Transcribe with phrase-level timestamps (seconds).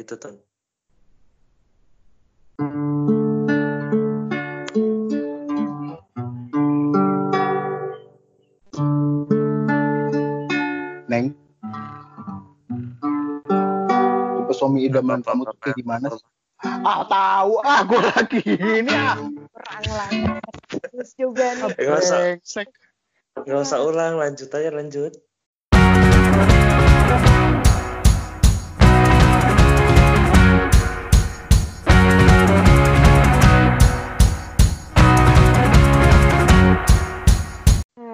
[0.00, 0.40] itu tuh.
[11.10, 11.36] Neng.
[14.36, 16.24] Tipe suami idaman kamu tuh kayak gimana sih?
[16.60, 19.16] Ah tahu ah gue lagi ini ah.
[19.52, 20.08] Perang lah.
[20.68, 21.72] Terus juga nih.
[21.76, 22.20] Nggak usah.
[23.40, 25.12] Nggak usah ulang, lanjut aja lanjut.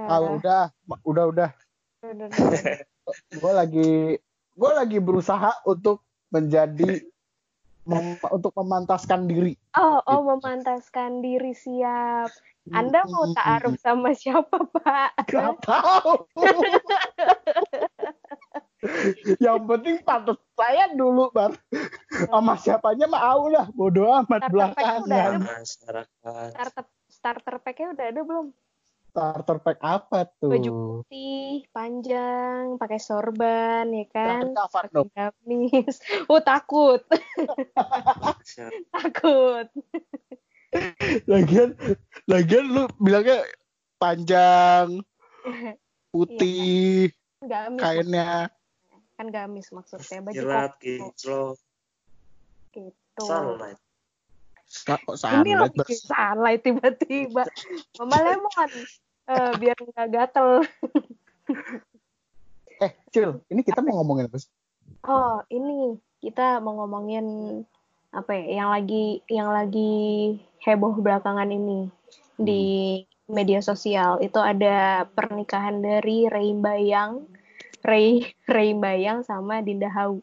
[0.07, 0.63] Ah udah,
[1.03, 1.51] udah udah.
[2.03, 2.63] Udah, udah, udah.
[3.35, 3.91] Gue lagi
[4.57, 7.03] gue lagi berusaha untuk menjadi
[7.87, 9.55] mem- untuk memantaskan diri.
[9.79, 12.31] Oh, oh memantaskan diri siap.
[12.75, 15.31] Anda mau taaruf sama siapa, Pak?
[15.31, 16.27] Gak tahu.
[19.43, 21.55] Yang penting pantas saya dulu, Bar.
[22.27, 25.39] Sama siapanya mau lah, bodo amat Starter belakangan.
[25.63, 28.47] Starter starter pack-nya udah ada belum?
[29.17, 30.53] Starter pack apa tuh?
[30.53, 30.71] Baju
[31.09, 34.53] putih, panjang, pakai sorban, ya kan?
[34.53, 35.09] Cover dong.
[35.17, 36.05] Gamis.
[36.29, 37.01] Oh, takut.
[39.01, 39.73] takut.
[41.25, 41.73] Lagian,
[42.29, 43.41] lagian lu bilangnya
[43.97, 45.01] panjang,
[46.13, 47.09] putih,
[47.41, 47.81] Gamis.
[47.81, 48.53] kainnya.
[49.17, 50.21] Kan gamis maksudnya.
[50.21, 50.45] Baju
[50.77, 51.57] kinclong,
[52.77, 53.25] gitu.
[53.25, 53.81] sunlight.
[54.69, 56.05] Sa- kok Ini sunlight, lagi Bas?
[56.05, 57.49] sunlight tiba-tiba.
[57.97, 58.71] Mama lemon.
[59.27, 60.49] Eh, biar nggak gatel.
[62.77, 64.53] Eh, Cil, ini kita mau ngomongin apa sih?
[65.09, 67.25] Oh, ini kita mau ngomongin
[68.13, 68.61] apa ya?
[68.61, 69.95] Yang lagi yang lagi
[70.61, 71.89] heboh belakangan ini
[72.37, 73.01] di
[73.33, 74.21] media sosial.
[74.21, 77.25] Itu ada pernikahan dari Ray Bayang,
[77.81, 80.21] Ray Ray Bayang sama Dinda Hau.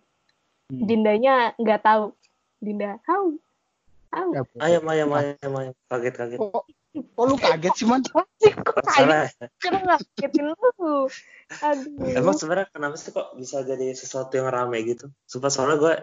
[0.69, 0.85] Hmm.
[0.85, 2.13] Dindanya nggak tahu.
[2.61, 3.33] Dinda Hau.
[4.13, 4.29] Hau.
[4.29, 5.73] Ya, Ayam, ayam, ayam, ayam.
[5.89, 6.37] Kaget, kaget.
[6.37, 8.05] Kok, kok lu kaget sih, Man?
[8.37, 10.55] Sih, kok kaget kan ngagetin lu.
[11.65, 12.13] Aduh.
[12.13, 15.09] Emang sebenarnya kenapa sih kok bisa jadi sesuatu yang rame gitu?
[15.25, 15.95] Sumpah soalnya gue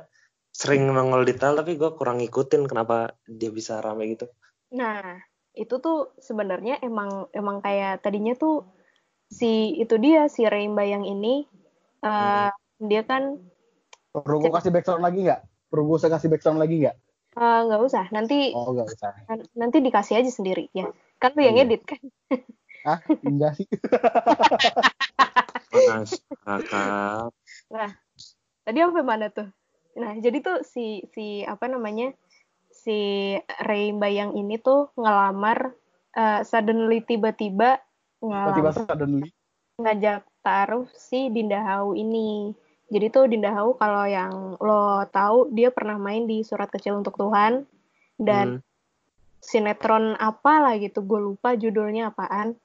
[0.51, 4.27] sering nongol detail tapi gue kurang ngikutin kenapa dia bisa rame gitu.
[4.75, 5.19] Nah,
[5.55, 8.67] itu tuh sebenarnya emang emang kayak tadinya tuh
[9.31, 11.47] si itu dia si Rainbow yang ini
[12.03, 12.51] eh
[12.81, 13.39] dia kan
[14.11, 15.41] Perlu gue kasih background lagi nggak?
[15.71, 16.97] Perlu gue kasih background lagi nggak?
[17.37, 19.13] Eh, nggak usah nanti Oh, nggak usah.
[19.29, 20.91] nan- nanti dikasih aja sendiri ya.
[21.19, 21.65] Kan lu yang Iya.
[21.69, 22.01] edit kan.
[22.81, 23.69] Ah, enggak sih.
[25.71, 27.31] Masyarakat.
[28.65, 29.53] Tadi sampai mana tuh?
[30.01, 32.17] Nah, jadi tuh si si apa namanya?
[32.73, 35.77] Si Rainbow yang ini tuh ngelamar
[36.17, 37.85] eh, suddenly tiba-tiba
[38.21, 39.29] Tiba-tiba ngelamar suddenly.
[39.77, 42.57] ngajak taruh si Dinda Hau ini.
[42.91, 47.15] Jadi tuh Dinda Hau kalau yang lo tahu dia pernah main di Surat Kecil untuk
[47.15, 47.65] Tuhan
[48.19, 48.67] dan Hmm.
[49.41, 52.59] sinetron apa lah gitu, gue lupa judulnya apaan.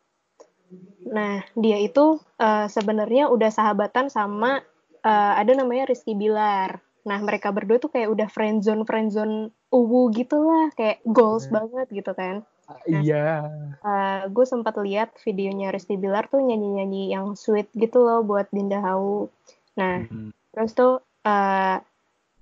[1.05, 4.59] Nah dia itu eh, sebenarnya udah sahabatan sama
[5.05, 6.81] eh, ada namanya Rizky Bilar.
[7.05, 11.61] Nah mereka berdua tuh kayak udah friendzone friendzone uwu gitu lah, kayak goals Hmm.
[11.61, 12.41] banget gitu kan.
[12.65, 14.25] Ah, Iya.
[14.25, 19.29] gue sempat lihat videonya Rizky Bilar tuh nyanyi-nyanyi yang sweet gitu loh buat Dinda Hau.
[19.75, 20.31] Nah, Hmm.
[20.51, 20.93] terus tuh
[21.23, 21.77] eh,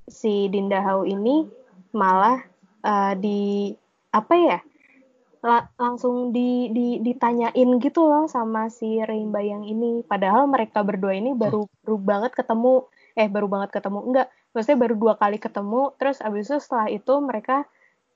[0.05, 1.47] si Dinda Hau ini
[1.91, 2.41] malah
[2.83, 3.71] eh, di
[4.13, 4.59] apa ya?
[5.43, 9.99] la- langsung di, di ditanyain gitu loh sama si Rainbow yang ini.
[10.07, 12.87] Padahal mereka berdua ini baru baru banget ketemu.
[13.13, 13.99] Eh, baru banget ketemu.
[14.07, 15.91] Enggak, maksudnya baru dua kali ketemu.
[15.99, 17.67] Terus abis itu setelah itu mereka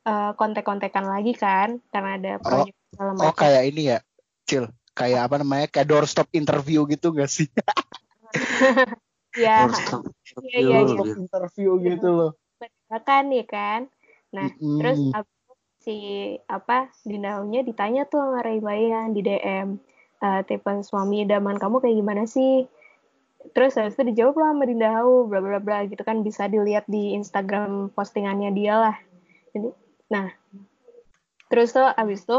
[0.08, 3.36] eh, kontek-kontekan lagi kan karena ada proyek segala Oh, macam.
[3.44, 4.00] kayak ini ya,
[4.48, 4.72] Cil.
[4.96, 5.68] Kayak apa namanya?
[5.68, 7.52] Kayak doorstop interview gitu nggak sih?
[9.38, 9.70] Ya,
[10.42, 11.02] Iya, iya, interview iya.
[11.06, 11.20] Gitu.
[11.22, 12.32] interview gitu loh.
[13.06, 13.82] kan ya kan.
[14.34, 14.78] Nah, Mm-mm.
[14.82, 15.00] terus
[15.86, 15.96] si
[16.50, 19.78] apa Dindaunya ditanya tuh sama Ray Bayang di DM
[20.18, 22.66] "Eh, tipe suami idaman kamu kayak gimana sih?
[23.54, 26.90] Terus habis itu dijawab lah sama Dinda Hau, bla bla bla gitu kan bisa dilihat
[26.90, 28.98] di Instagram postingannya dia lah.
[29.54, 29.70] Jadi,
[30.12, 30.28] nah,
[31.48, 32.38] terus tuh abis itu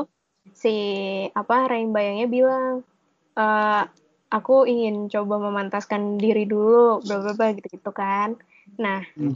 [0.53, 0.75] si
[1.33, 2.83] apa Ray Bayangnya bilang
[3.39, 3.83] "Eh,
[4.29, 8.37] aku ingin coba memantaskan diri dulu, bla bla bla gitu gitu kan.
[8.77, 9.35] Nah, Hmm.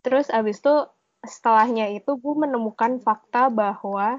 [0.00, 0.74] terus abis itu
[1.22, 4.18] setelahnya itu gue menemukan fakta bahwa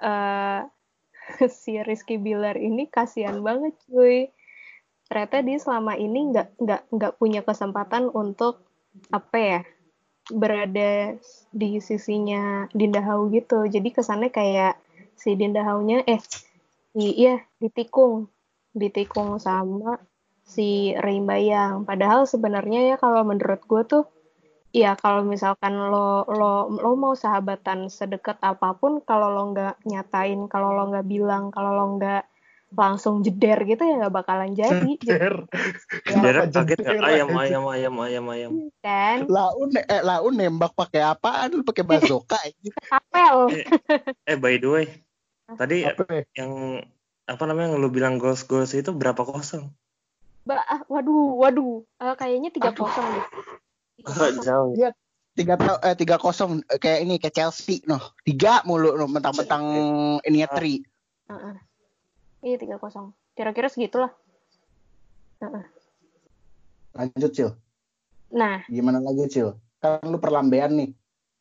[0.00, 0.60] eh
[1.60, 4.32] si Rizky Bilar ini kasihan banget cuy
[5.06, 8.62] ternyata dia selama ini nggak nggak nggak punya kesempatan untuk
[9.10, 9.60] apa ya
[10.30, 11.18] berada
[11.50, 14.78] di sisinya Dinda Hau gitu jadi kesannya kayak
[15.14, 16.22] si Dinda Haunya eh
[16.94, 18.30] i- iya ditikung
[18.76, 19.98] ditikung sama
[20.46, 24.04] si Ray Bayang padahal sebenarnya ya kalau menurut gue tuh
[24.70, 30.46] Iya, kalau misalkan lo lo lo mau sahabatan sedekat apa pun, kalau lo nggak nyatain,
[30.46, 32.22] kalau lo nggak bilang, kalau lo nggak
[32.70, 34.94] langsung jeder gitu ya nggak bakalan jadi.
[35.02, 35.50] Jeder.
[36.06, 37.58] Ya, jeder, ayam anjing?
[37.58, 38.50] ayam ayam ayam ayam.
[38.78, 39.26] kan?
[39.26, 41.50] Lau ne eh, lau nembak pakai apaan?
[41.50, 42.38] Lu pakai bazooka.
[42.94, 43.66] Apel.
[44.30, 44.86] Eh by the way,
[45.58, 46.22] tadi Apa ya?
[46.38, 46.78] yang
[47.30, 49.70] apa namanya yang lu bilang goals goals itu berapa kosong?
[50.42, 51.86] Ba ah, waduh, waduh.
[52.02, 53.26] Eh, kayaknya tiga kosong deh.
[54.02, 54.42] Tiga kosong.
[54.42, 54.72] Jauh.
[55.30, 59.62] tiga ta- eh tiga kosong eh, kayak ini kayak Chelsea noh tiga mulu noh mentang-mentang
[60.26, 60.82] ini ya tri
[61.30, 61.54] Heeh.
[62.42, 63.14] Iya tiga kosong.
[63.38, 64.10] Kira-kira segitulah.
[65.40, 65.64] Heeh.
[66.90, 67.50] lanjut cil
[68.30, 70.90] Nah, gimana lagi cil kan lu perlambean nih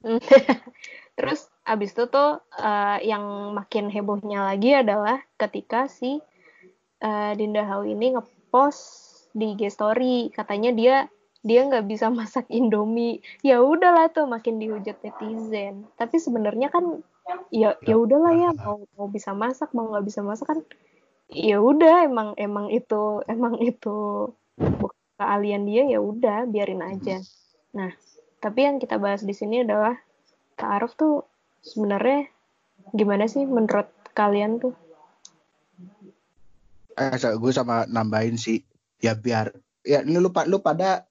[1.17, 6.19] terus abis itu tuh eh, yang makin hebohnya lagi adalah ketika si
[7.03, 10.95] eh, Dinda Hau ini ngepost di IG story katanya dia
[11.39, 13.23] dia nggak bisa masak Indomie.
[13.45, 15.87] Ya udahlah tuh makin dihujat netizen.
[15.95, 16.99] Tapi sebenarnya kan
[17.53, 20.59] ya ya udahlah ya mau mau bisa masak mau nggak bisa masak kan
[21.29, 27.21] ya udah emang emang itu emang itu bukan keahlian dia ya udah biarin aja.
[27.77, 27.93] Nah,
[28.41, 29.93] tapi yang kita bahas di sini adalah
[30.57, 31.28] Ta'aruf tuh
[31.63, 32.27] sebenarnya
[32.95, 34.73] gimana sih menurut kalian tuh?
[36.99, 38.59] eh gue sama nambahin sih
[38.99, 39.55] ya biar
[39.87, 41.07] ya ini lu pa- lu pada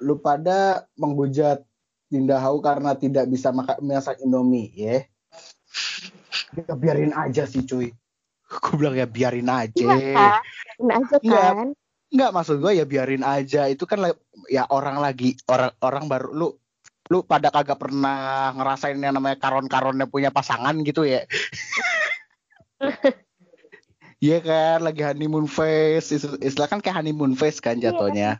[0.00, 1.60] lu pada menghujat
[2.08, 5.04] Dinda Hau karena tidak bisa maka, masak Indomie ya
[6.56, 7.92] ya biarin aja sih cuy
[8.48, 11.52] gue bilang ya biarin aja Iya, biarin aja Nggak.
[11.56, 11.68] kan?
[12.12, 14.00] Enggak maksud gue ya biarin aja itu kan
[14.48, 16.48] ya orang lagi orang orang baru lu
[17.12, 21.28] lu pada kagak pernah ngerasain yang namanya karon-karonnya punya pasangan gitu ya.
[24.22, 28.38] Iya kan lagi honeymoon phase is- istilah kan kayak honeymoon phase kan jatuhnya.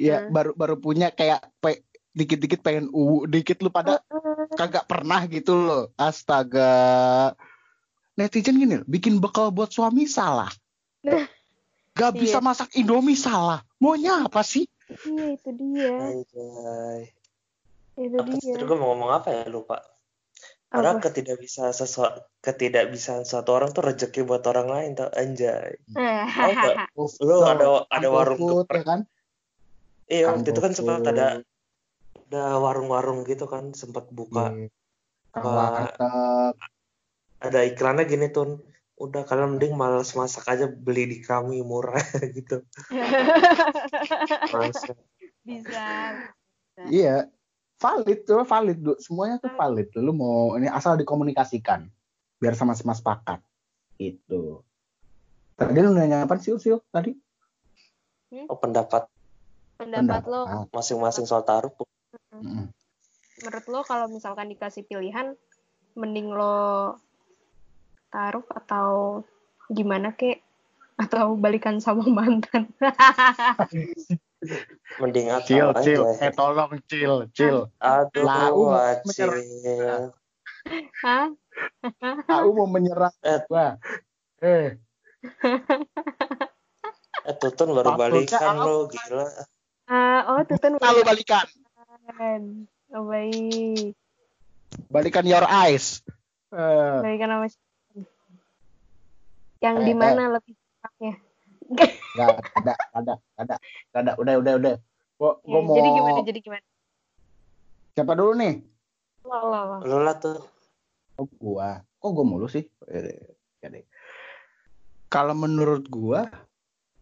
[0.00, 0.32] Ya Hmm.
[0.32, 1.84] baru baru punya kayak pe-
[2.16, 4.00] dikit-dikit pengen u dikit lu pada
[4.56, 5.92] kagak pernah gitu loh.
[6.00, 7.36] Astaga.
[8.16, 10.48] Netizen gini, loh, bikin bekal buat suami salah.
[11.92, 12.20] Gak Iya.
[12.20, 13.60] bisa masak Indomie salah.
[13.76, 14.64] Maunya apa sih?
[15.04, 16.16] Iya itu dia.
[17.98, 18.54] Itu Apa dia.
[18.58, 19.82] gue mau ngomong apa ya lupa.
[20.70, 21.10] Karena Apa?
[21.10, 25.74] ketidakbisa sesuatu ketidakbisaan suatu orang tuh rezeki buat orang lain tuh anjay.
[25.90, 26.76] Tahu nggak?
[27.26, 28.78] Lu ada ada warung Food, geprek.
[28.78, 29.00] ya kan?
[30.06, 31.42] Iya waktu itu kan sempat ada
[32.30, 34.54] ada warung-warung gitu kan sempat buka.
[35.34, 35.90] Wah.
[35.90, 36.54] Warteg.
[37.42, 38.62] Ada iklannya gini tuh.
[39.00, 41.98] Udah kalian mending malas masak aja beli di kami murah
[42.36, 42.62] gitu.
[44.54, 44.80] Males.
[45.42, 45.88] Bisa.
[46.86, 47.26] Iya.
[47.80, 48.96] Valid tuh, valid tuh.
[49.00, 50.04] Semuanya tuh valid tuh.
[50.04, 51.88] Lu mau ini asal dikomunikasikan.
[52.36, 53.40] Biar sama-sama sepakat.
[53.96, 54.60] Itu.
[55.56, 56.80] Tadi lu nanya apa sih, Sil?
[56.92, 57.12] Tadi?
[58.46, 59.10] Oh pendapat
[59.80, 60.44] Pendapat lo,
[60.76, 61.72] masing-masing soal taruh.
[62.36, 62.68] Mm-mm.
[63.40, 65.32] menurut lo kalau misalkan dikasih pilihan,
[65.96, 67.00] mending lo
[68.12, 69.24] taruh atau
[69.72, 70.44] gimana kek?
[71.00, 72.68] Atau balikan sama mantan?
[74.96, 75.80] Mending Cil, aja.
[75.80, 76.02] cil.
[76.16, 77.68] Eh, tolong, cil, cil.
[77.76, 79.30] Aduh, Lau acil.
[81.00, 81.28] Hah?
[82.26, 83.40] Aku mau menyerang Eh.
[83.46, 83.76] gua.
[84.40, 84.80] Eh,
[87.20, 89.28] Eh, Tutun baru balikan lo, gila.
[89.84, 91.44] Ah, oh, Tutun lalu balikan.
[92.08, 92.42] balikan.
[92.90, 93.92] Oh, baik.
[94.88, 96.00] Balikan your eyes.
[96.50, 97.46] Eh, Balikan sama?
[99.60, 99.96] Yang Eh, di eh.
[99.96, 100.59] mana lebih tepatnya?
[101.70, 103.54] Gak ada, ada, ada,
[103.94, 104.74] ada, udah, udah, udah.
[105.20, 106.20] Gua, Ya, gua mau Jadi gimana?
[106.26, 106.64] Jadi gimana?
[107.94, 108.54] siapa dulu nih?
[109.26, 109.76] Lo, lo, lo.
[109.86, 110.40] Lo lah tuh.
[111.20, 111.84] Oh, gua.
[112.02, 112.64] Kok gua mulu sih?
[112.90, 113.14] Eh,
[113.62, 113.84] ya deh.
[115.10, 116.26] Kalau menurut gua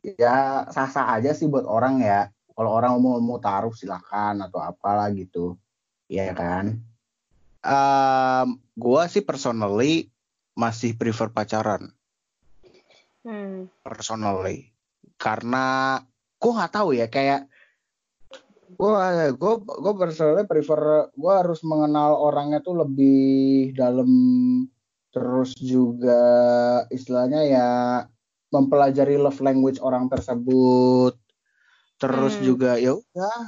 [0.04, 2.28] ya sah-sah aja sih buat orang ya.
[2.52, 5.56] Kalau orang mau mau taruh silakan atau apalah gitu.
[6.10, 6.82] Iya kan?
[7.62, 10.10] Em, gua sih personally
[10.58, 11.94] masih prefer pacaran
[13.28, 13.68] Hmm.
[13.84, 14.72] personally
[15.20, 16.00] karena
[16.40, 17.44] gua nggak tahu ya kayak
[18.80, 24.08] gua gua gua personally prefer gua harus mengenal orangnya tuh lebih dalam
[25.12, 26.24] terus juga
[26.88, 27.68] istilahnya ya
[28.48, 31.12] mempelajari love language orang tersebut
[32.00, 32.56] terus Hmm.
[32.56, 33.40] juga ya udah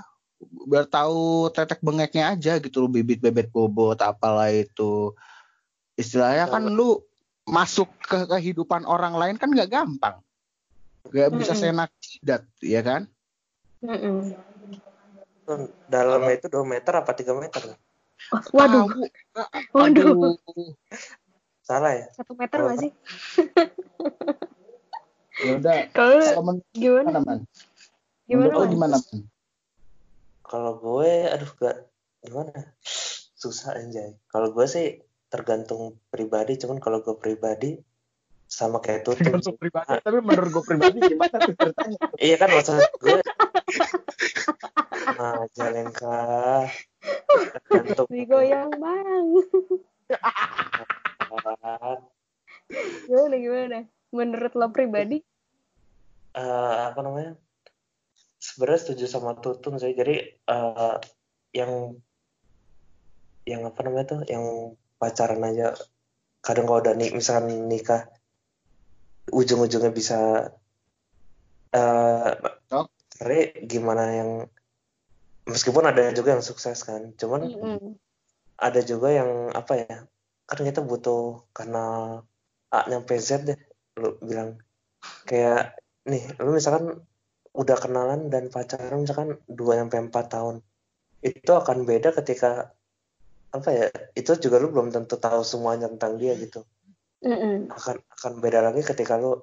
[0.69, 5.17] biar tahu tetek bengeknya aja gitu bibit bebet bobot apalah itu
[5.97, 7.01] istilahnya kan lu
[7.51, 10.23] masuk ke kehidupan orang lain kan nggak gampang
[11.11, 11.65] nggak bisa Mm-mm.
[11.65, 13.09] senak jidat ya kan.
[15.49, 17.75] Tun, dalamnya itu 2 meter apa 3 meter?
[18.53, 18.89] Waduh, Tahu.
[19.73, 20.37] waduh.
[20.37, 20.71] Aduh.
[21.65, 22.07] Salah ya?
[22.13, 22.93] Satu meter nggak sih?
[25.41, 26.21] ya udah Kalau
[26.77, 27.09] gimana?
[27.09, 27.41] gimana man
[28.29, 28.99] Gimana?
[29.01, 29.21] man
[30.45, 31.77] kalau gue aduh gak
[32.21, 32.75] gimana
[33.39, 37.79] susah anjay kalau gue sih tergantung pribadi cuman kalau gue pribadi
[38.51, 41.99] sama kayak tuh Tergantung pribadi, tapi menurut gue pribadi gimana tuh ceritanya?
[42.27, 43.23] iya kan maksud gue
[45.15, 46.67] nah jalengka
[47.71, 49.27] tergantung Digoyang bang.
[53.07, 53.79] Gimana gimana?
[54.11, 55.23] Menurut lo pribadi?
[56.35, 57.35] eh, apa namanya
[58.39, 60.95] sebenarnya setuju sama Tutun sih jadi eh,
[61.55, 61.99] yang
[63.49, 65.73] yang apa namanya tuh yang pacaran aja
[66.45, 68.07] kadang kalau udah nih misalkan nikah
[69.33, 70.53] ujung-ujungnya bisa
[71.73, 72.31] eh
[72.71, 72.87] Oh.
[73.11, 74.31] cerai gimana yang
[75.43, 77.99] meskipun ada juga yang sukses kan cuman Mm-mm.
[78.63, 79.97] ada juga yang apa ya
[80.47, 82.23] kan kita butuh kenal
[82.71, 83.59] A nyampe Z deh
[83.99, 84.63] lu bilang
[85.27, 87.03] kayak nih lu misalkan
[87.51, 90.57] udah kenalan dan pacaran misalkan 2 sampai 4 tahun
[91.27, 92.71] itu akan beda ketika
[93.51, 96.63] apa ya itu juga lu belum tentu tahu semuanya tentang dia gitu.
[97.21, 97.69] Mm-mm.
[97.69, 99.37] akan akan beda lagi ketika lu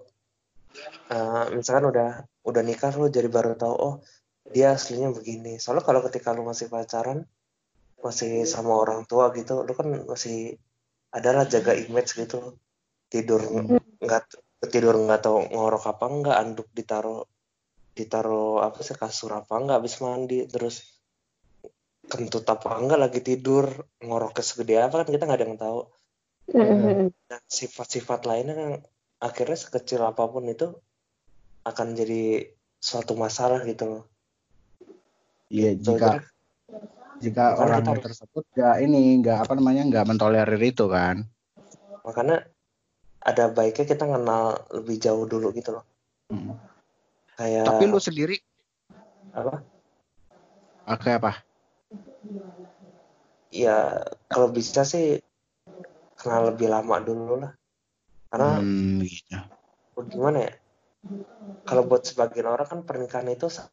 [1.14, 3.96] eh, misalkan udah udah nikah lu jadi baru tahu oh
[4.50, 5.60] dia aslinya begini.
[5.60, 7.28] Soalnya kalau ketika lu masih pacaran
[8.02, 10.58] masih sama orang tua gitu lu kan masih
[11.14, 12.58] adalah jaga image gitu.
[13.12, 13.44] Tidur
[14.02, 14.24] nggak
[14.74, 17.22] tidur nggak tahu ngorok apa enggak anduk ditaruh
[17.94, 20.97] ditaruh apa sih kasur apa enggak habis mandi terus
[22.08, 23.68] kentut apa enggak lagi tidur
[24.00, 25.80] ngoroknya segede apa kan kita nggak ada yang tahu
[27.28, 28.72] dan sifat-sifat lainnya kan
[29.20, 30.72] akhirnya sekecil apa pun itu
[31.68, 32.48] akan jadi
[32.80, 34.04] suatu masalah gitu loh.
[35.52, 36.20] Iya, Tuh, jika jadi
[37.18, 41.26] jika Makanya orang kita tersebut ya ini nggak apa namanya nggak mentolerir itu kan.
[42.08, 42.48] makanya
[43.20, 45.84] ada baiknya kita kenal lebih jauh dulu gitu loh.
[46.32, 46.56] Hmm.
[47.36, 48.40] Kayak Tapi lu sendiri
[49.36, 49.60] apa?
[50.88, 51.47] oke apa?
[53.58, 55.18] Ya kalau bisa sih
[56.14, 57.54] kenal lebih lama dulu lah.
[58.30, 59.34] Karena Hmm, gitu.
[60.14, 60.54] gimana ya?
[61.66, 63.72] Kalau buat sebagian orang kan pernikahan itu sa-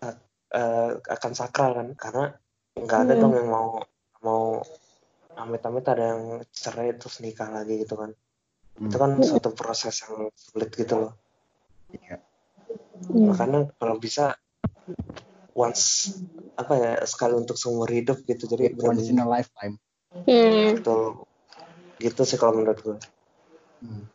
[0.00, 0.20] sa-
[0.56, 2.24] eh, akan sakral kan, karena
[2.78, 3.22] nggak ada Hmm.
[3.28, 3.68] dong yang mau
[4.24, 4.42] mau
[5.36, 8.10] amit-amit ada yang cerai terus nikah lagi gitu kan.
[8.78, 8.88] Hmm.
[8.88, 11.12] Itu kan suatu proses yang sulit gitu loh.
[11.92, 12.24] Iya.
[13.12, 13.26] Iya.
[13.36, 14.38] Makanya kalau bisa
[15.58, 16.14] once
[16.54, 18.46] apa ya sekali untuk seumur hidup gitu.
[18.46, 19.74] Jadi Once in a lifetime.
[20.08, 20.80] Hmm.
[20.80, 21.28] betul
[21.98, 22.96] gitu sih kalau menurut gue.
[23.82, 24.06] Hmm.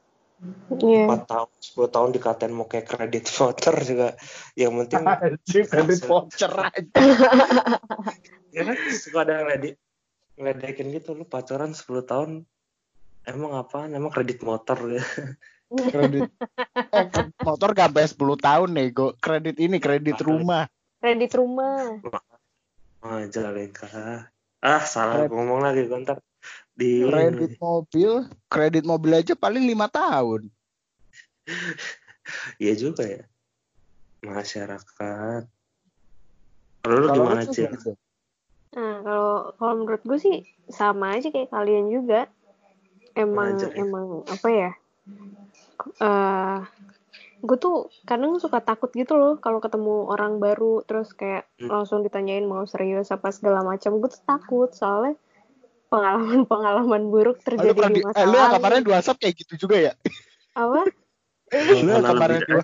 [0.76, 1.08] Iya.
[1.08, 4.08] 4 tahun, 10 tahun dikatain mau kayak kredit motor juga
[4.60, 5.04] yang penting
[5.72, 7.00] kredit voucher aja.
[8.56, 9.80] ya kan suka ada ngelede
[10.36, 12.44] ngeledekin gitu lu pacaran 10 tahun
[13.24, 15.04] emang apaan emang kredit motor ya
[15.74, 16.30] Kredit
[16.94, 17.06] eh,
[17.42, 19.08] motor gak sampai 10 tahun nego.
[19.18, 20.70] Kredit ini kredit rumah.
[21.04, 22.00] Kredit rumah.
[23.04, 24.32] aja leka
[24.64, 25.36] ah salah Kredit.
[25.36, 26.24] ngomong lagi ntar
[26.72, 28.12] di Kredit mobil,
[28.48, 30.48] kredit mobil aja paling lima tahun.
[32.64, 33.28] iya juga ya
[34.24, 35.44] masyarakat
[36.80, 37.92] kalau lu Kalau gimana sih gitu.
[38.80, 40.38] Nah, kalau kalau menurut gue sih
[40.72, 42.32] sama aja kayak kalian juga.
[43.12, 43.68] Emang ya.
[43.76, 44.72] emang apa ya?
[46.00, 46.60] eh
[47.44, 51.68] gue tuh kadang suka takut gitu loh kalau ketemu orang baru terus kayak Hmm.
[51.68, 54.00] langsung ditanyain mau serius apa segala macam.
[54.00, 55.20] Gue tuh takut soalnya
[55.92, 58.54] pengalaman-pengalaman buruk Lu, terjadi pernah di masa eh, lu lalu.
[58.58, 59.94] kemarin di WhatsApp kayak gitu juga ya?
[60.56, 60.82] Apa?
[61.86, 62.64] Lu kemarin aja.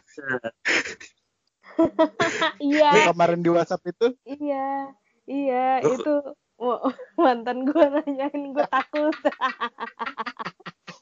[2.59, 4.91] Iya, lu kemarin di WhatsApp itu iya,
[5.23, 6.15] iya Lu- itu
[6.59, 6.91] oh,
[7.23, 9.15] mantan gue nanyain gue takut.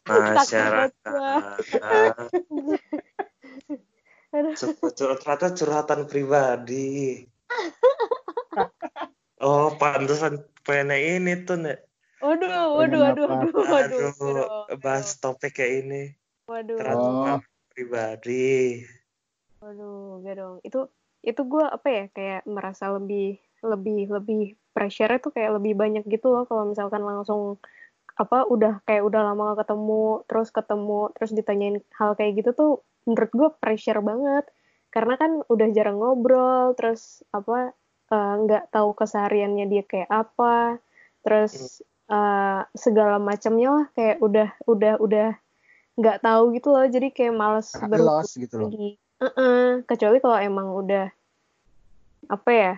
[0.06, 0.92] masyarakat
[4.32, 7.24] ternyata curhatan pribadi.
[9.38, 11.86] Oh pantesan pengen ini tuh nek.
[12.18, 16.04] Waduh, waduh, waduh, waduh, waduh, aduh waduh, bahas topik kayak ini.
[16.50, 17.42] Waduh, ternyata Oh.
[17.70, 18.82] pribadi.
[19.62, 20.58] Waduh, gak dong.
[20.66, 20.90] Itu
[21.22, 26.34] itu gue apa ya kayak merasa lebih lebih lebih pressure tuh kayak lebih banyak gitu
[26.34, 27.62] loh kalau misalkan langsung
[28.18, 32.72] apa udah kayak udah lama gak ketemu terus ketemu terus ditanyain hal kayak gitu tuh
[33.08, 34.46] menurut gue pressure banget.
[34.92, 37.72] Karena kan udah jarang ngobrol terus apa
[38.12, 40.78] eh, nggak tahu kesehariannya dia kayak apa.
[41.24, 45.30] Terus eh, segala macamnya lah kayak udah udah udah
[45.98, 46.86] nggak tahu gitu loh.
[46.86, 48.70] Jadi kayak males berhubung lost gitu loh.
[48.70, 49.00] lagi.
[49.18, 51.08] Heeh, kecuali kalau emang udah
[52.28, 52.74] apa ya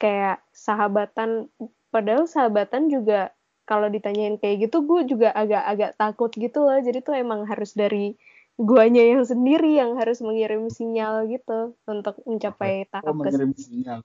[0.00, 1.46] kayak sahabatan.
[1.94, 3.30] Padahal sahabatan juga
[3.64, 6.76] kalau ditanyain kayak gitu gue juga agak-agak takut gitu loh.
[6.82, 8.18] Jadi tuh emang harus dari
[8.54, 14.00] guanya yang sendiri yang harus mengirim sinyal gitu untuk mencapai Oh, tahap mengirim sinyal.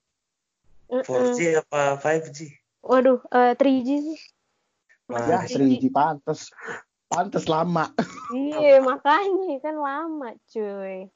[0.90, 1.06] Mm-mm.
[1.06, 2.50] 4G apa 5G?
[2.82, 4.20] Waduh, eh, 3G sih.
[5.06, 6.50] Nah, Ya, Masih 3G pantes.
[7.06, 7.94] Pantes lama.
[8.30, 11.10] Iya, makanya kan lama, cuy.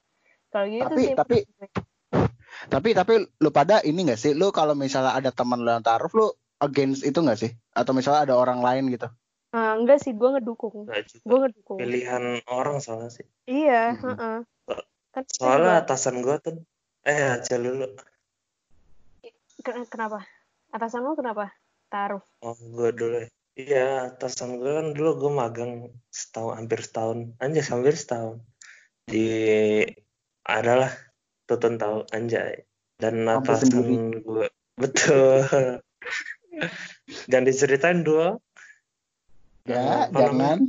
[0.49, 1.13] Kalau gitu Tapi- sih.
[1.13, 1.45] tapi-
[2.63, 4.37] Tapi tapi lu pada ini gak sih?
[4.37, 6.27] Lu kalau misalnya ada teman lu yang taruh lu
[6.61, 7.49] against itu gak sih?
[7.73, 9.09] Atau misalnya ada orang lain gitu?
[9.53, 10.89] Ah, enggak sih, gue ngedukung.
[10.89, 11.05] juga.
[11.21, 11.77] Gue ngedukung.
[11.77, 13.25] Pilihan orang soalnya sih.
[13.45, 14.01] Iya, Mhm.
[14.01, 14.37] heeh.
[15.13, 16.55] Kan Soalnya juga- atasan gue tuh,
[17.05, 17.85] eh aja dulu.
[19.61, 20.25] Ken- kenapa?
[20.73, 21.53] Atasan lo kenapa?
[21.87, 22.25] Taruh.
[22.41, 23.29] Oh, gue dulu ya.
[23.53, 25.73] Iya, atasan gue kan dulu gue magang
[26.09, 27.37] setahun, hampir setahun.
[27.37, 28.41] Anjay, hampir setahun.
[29.05, 29.27] Di,
[30.43, 30.89] adalah
[31.45, 32.65] Tutun tahu, anjay.
[32.97, 34.23] Dan atasan sendiri.
[34.25, 35.45] gue, betul.
[37.29, 38.39] Dan diceritain dua,
[39.63, 40.59] Ya, apa jangan.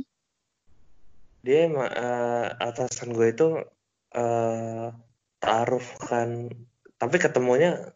[1.45, 3.47] dia emang, eh, atasan gue itu
[4.15, 4.87] eh
[5.43, 6.47] taruh kan
[6.95, 7.91] tapi ketemunya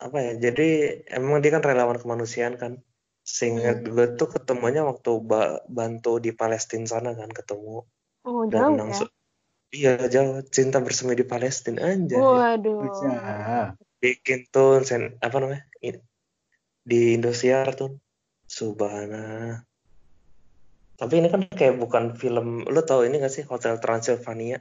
[0.00, 0.66] apa ya jadi
[1.12, 2.80] emang dia kan relawan kemanusiaan kan
[3.20, 3.92] seingat Hmm.
[3.92, 7.84] gue tuh ketemunya waktu ba- bantu di Palestina sana kan ketemu
[8.24, 8.78] Oh, dan jauh ya?
[8.80, 9.10] langsung
[9.68, 12.88] iya jauh cinta bersemi di Palestina aja Waduh.
[12.88, 13.76] Ya.
[14.00, 15.68] bikin tuh sen, apa namanya
[16.88, 18.00] di Indosiar tuh
[18.48, 19.60] Subhana
[20.98, 24.58] tapi ini kan kayak bukan film lu tahu ini gak sih Hotel Transylvania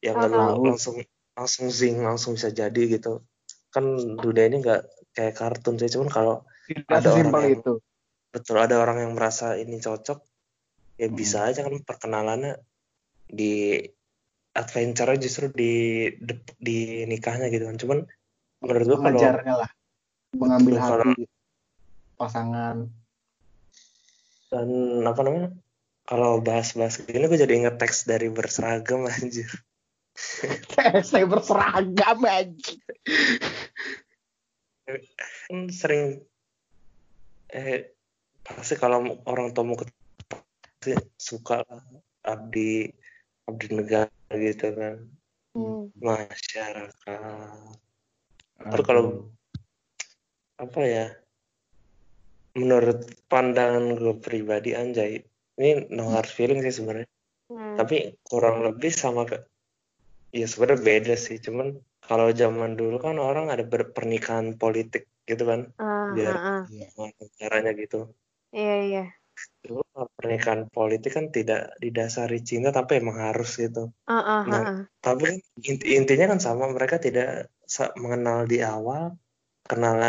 [0.00, 0.64] yang lu tahu.
[0.64, 0.96] langsung
[1.36, 3.20] langsung zing langsung bisa jadi gitu
[3.68, 3.84] kan
[4.16, 4.80] dunia ini nggak
[5.12, 6.36] kayak kartun sih cuman kalau
[6.88, 7.74] Ada orang yang- itu.
[8.32, 10.18] betul ada orang yang merasa ini cocok
[10.96, 11.14] ya Hmm.
[11.14, 12.56] bisa aja kan perkenalannya
[13.26, 13.82] di
[14.54, 15.72] adventure justru di
[16.16, 17.98] di, di nikahnya gitu kan cuman
[18.62, 19.20] menurut gua kalau
[19.60, 19.70] lah.
[20.34, 21.24] Mengambil hati
[22.16, 22.76] pasangan.
[24.48, 24.68] dan
[25.02, 25.50] apa namanya
[26.04, 29.48] kalau bahas-bahas gini gue jadi inget teks dari berseragam anjir
[31.02, 32.74] Saya berseragam aja.
[34.84, 36.22] kan sering
[37.48, 37.96] eh
[38.40, 41.64] pasti kalau orang tua mau ketemu pasti suka
[42.22, 42.92] abdi
[43.44, 44.96] abdi negara gitu kan
[45.54, 45.86] Hmm.
[46.02, 46.98] masyarakat
[48.58, 49.30] Tapi kalau-
[50.56, 51.06] apa ya
[52.54, 55.22] menurut pandangan gue pribadi anjay
[55.54, 57.08] ini no hard feeling sih sebenarnya
[57.44, 57.76] Hmm.
[57.76, 59.36] tapi kurang lebih sama ke
[60.32, 65.68] ya sebenarnya beda sih cuman kalau zaman dulu kan orang ada pernikahan politik gitu kan
[65.76, 66.62] Ah, biar- ah.
[66.96, 68.10] sama caranya gitu
[68.50, 69.04] Iya, iya.
[69.60, 69.84] dulu
[70.16, 74.56] pernikahan politik kan tidak didasari cinta tapi emang harus gitu Ah, ah, Nah.
[74.56, 74.80] ah, ah.
[75.04, 77.52] tapi inti- intinya kan sama mereka tidak
[78.00, 79.20] mengenal di awal
[79.64, 80.00] kenal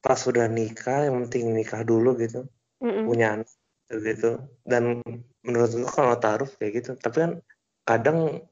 [0.00, 2.48] pas sudah nikah yang penting nikah dulu gitu
[2.82, 3.06] Mm-mm.
[3.06, 3.48] punya anak
[3.90, 5.02] gitu dan
[5.42, 7.32] menurut gua kalau taruh kayak gitu tapi kan
[7.82, 8.44] kadang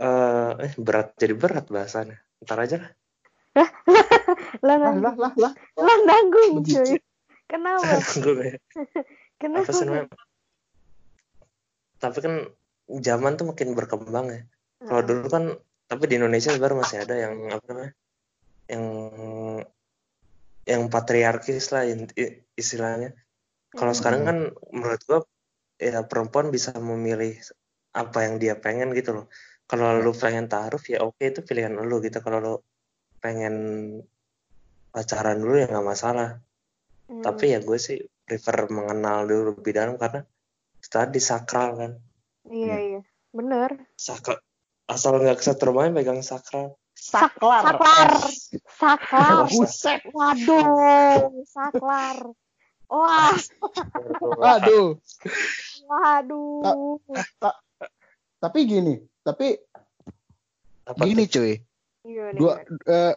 [0.00, 2.90] eh eh, berat jadi berat bahasanya ntar aja lah
[4.62, 5.52] Lah, lah lah lah lah.
[5.74, 6.78] lah nanggung, Begitu.
[6.86, 6.98] cuy.
[7.50, 7.82] Kenapa?
[8.38, 8.62] Kayak,
[9.40, 10.06] Kenapa?
[12.00, 12.34] tapi kan
[13.04, 14.40] zaman tuh makin berkembang ya
[14.88, 15.44] kalau dulu kan
[15.84, 17.92] tapi di Indonesia baru masih ada yang apa namanya
[18.72, 18.84] yang
[20.64, 21.84] yang patriarkis lah
[22.56, 23.12] istilahnya
[23.74, 23.98] kalau Hmm.
[23.98, 24.38] sekarang kan
[24.74, 25.20] menurut gua
[25.80, 27.38] ya perempuan bisa memilih
[27.96, 29.26] apa yang dia pengen gitu loh
[29.70, 32.54] kalau lu pengen taruh ya oke itu pilihan lu gitu kalau lu
[33.22, 33.54] pengen
[34.90, 36.42] pacaran dulu ya nggak masalah
[37.06, 37.22] hmm.
[37.22, 40.26] tapi ya gue sih prefer mengenal dulu lebih dalam karena
[40.90, 41.92] tadi sakral kan
[42.50, 43.00] Iya, iya.
[43.30, 43.86] Bener.
[43.94, 44.42] sakral
[44.90, 47.64] asal nggak kesetrum aja megang sakral Saklar.
[47.64, 48.12] Saklar.
[48.76, 49.48] Saklar.
[49.48, 50.04] Buset.
[50.12, 52.18] Waduh, saklar.
[52.90, 53.30] Wah,
[54.58, 54.98] Aduh.
[55.86, 56.98] waduh.
[58.42, 59.54] Tapi gini, tapi
[60.90, 61.38] apa gini tuh?
[61.38, 61.52] cuy.
[62.02, 62.52] Gimana, Dua
[62.90, 63.14] eh,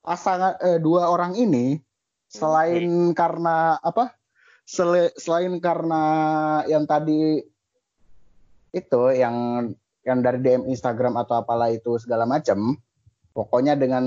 [0.00, 1.76] pasangan eh, dua orang ini
[2.32, 4.16] selain karena apa?
[4.64, 6.02] Sele- selain karena
[6.70, 7.44] yang tadi
[8.72, 9.68] itu yang
[10.02, 12.80] yang dari DM Instagram atau apalah itu segala macam,
[13.36, 14.04] pokoknya dengan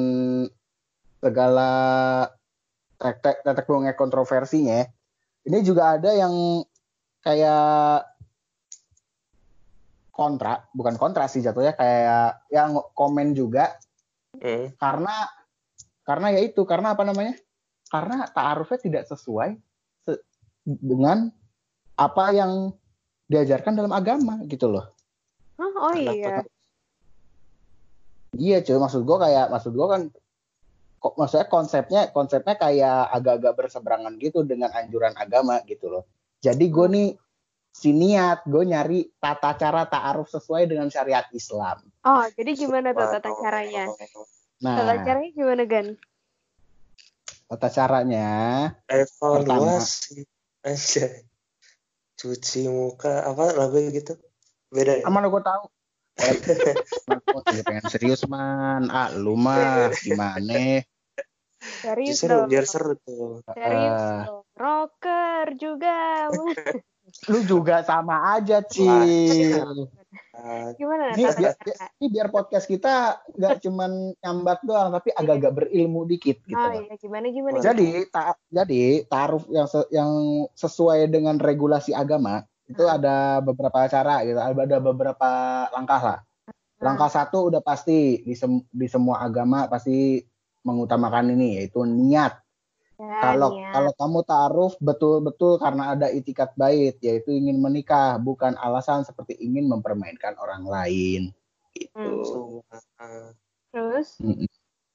[1.22, 1.70] segala
[2.95, 4.86] tetek tetek bongnya kontroversinya,
[5.45, 6.63] ini juga ada yang
[7.21, 8.05] kayak
[10.15, 13.75] kontra, bukan kontra sih jatuhnya kayak yang komen juga.
[14.36, 14.67] Hmm.
[14.75, 15.31] karena
[16.03, 17.39] karena ya itu karena apa namanya?
[17.88, 19.55] Karena taarufnya tidak sesuai
[20.03, 20.23] se-
[20.67, 21.31] dengan
[21.95, 22.75] apa yang
[23.31, 24.91] diajarkan dalam agama gitu loh.
[25.55, 26.36] Hah, oh Kenapa iya.
[28.36, 30.01] iya cuy maksud gua kayak maksud gua kan
[30.97, 36.03] kok maksudnya konsepnya konsepnya kayak agak-agak berseberangan gitu dengan anjuran agama gitu loh.
[36.41, 37.10] Jadi gue nih
[37.75, 41.84] si niat gue nyari tata cara taaruf sesuai dengan syariat Islam.
[42.08, 43.91] Oh, jadi gimana tuh tata caranya?
[44.63, 44.77] nah.
[44.79, 45.88] Tata caranya gimana, Gan?
[47.45, 48.27] tata caranya
[48.89, 50.25] evaluasi.
[50.65, 51.21] Aja
[52.17, 54.17] cuci muka apa lagu gitu?
[54.73, 55.05] Beda ya?
[55.05, 55.69] aman gue tahu
[56.15, 56.36] eh,
[57.36, 58.88] lagi pengen serius man?
[58.88, 60.84] Ah lu mah gimana?
[61.60, 62.47] Serius dong.
[62.47, 63.41] biar seru tuh.
[63.47, 64.43] Serius dong.
[64.56, 66.30] Rocker juga.
[67.30, 68.82] lu juga sama aja Ci
[70.36, 71.54] Ah, Gimana ini, tata biar,
[71.95, 76.95] ini biar podcast kita nggak cuman nyambat doang tapi agak-agak berilmu dikit gitu Oh iya,
[76.99, 77.56] gimana gimana?
[77.62, 80.12] Jadi ta- jadi taruh yang se- yang
[80.51, 82.95] sesuai dengan regulasi agama itu Hmm.
[82.97, 85.30] ada beberapa cara gitu, ada beberapa
[85.69, 86.19] langkah lah.
[86.82, 90.19] Langkah satu udah pasti di, sem- di semua agama pasti
[90.65, 92.41] mengutamakan ini yaitu niat.
[92.95, 93.71] Ya, Kalau niat.
[93.75, 99.67] kalau kamu taruh betul-betul karena ada itikat bait yaitu ingin menikah bukan alasan seperti ingin
[99.67, 101.21] mempermainkan orang lain.
[101.75, 102.63] Gitu.
[102.99, 103.36] Hmm.
[103.71, 104.15] Terus.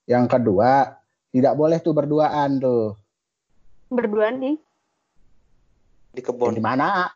[0.08, 0.96] Yang kedua
[1.30, 2.96] tidak boleh tuh berduaan tuh.
[3.90, 4.52] berduaan di
[6.10, 7.10] di Ya, kebun di mana?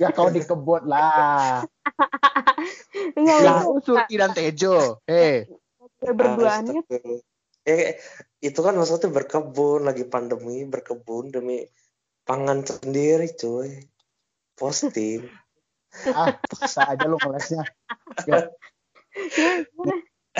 [0.00, 1.62] Ya kau di kebun lah.
[3.18, 3.54] enggak Ya.
[3.84, 5.04] Sulti dan Tejo.
[5.06, 5.46] Eh,
[6.00, 7.28] berduaannya Astagfirullah.
[7.68, 8.00] Eh,
[8.40, 11.60] itu kan maksudnya berkebun lagi pandemi berkebun demi
[12.24, 13.84] pangan sendiri cuy
[14.56, 15.28] posting
[16.16, 17.64] ah, paksa aja lu ngelesnya.
[18.24, 18.48] Ya,
[19.36, 19.52] ya,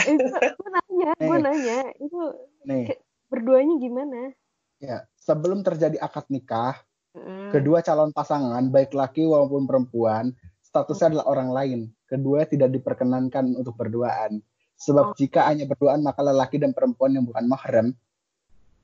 [0.06, 2.20] itu gue nanya gue nanya itu
[2.64, 2.84] nih,
[3.28, 4.32] berduanya gimana
[4.80, 5.04] ya.
[5.20, 7.50] Sebelum terjadi akad nikah, Mm.
[7.50, 10.30] kedua calon pasangan, baik laki maupun perempuan,
[10.62, 11.80] statusnya adalah orang lain.
[12.06, 14.38] Kedua tidak diperkenankan untuk berduaan.
[14.78, 15.14] Sebab Oh.
[15.18, 17.90] jika hanya berduaan, maka lelaki dan perempuan yang bukan mahram,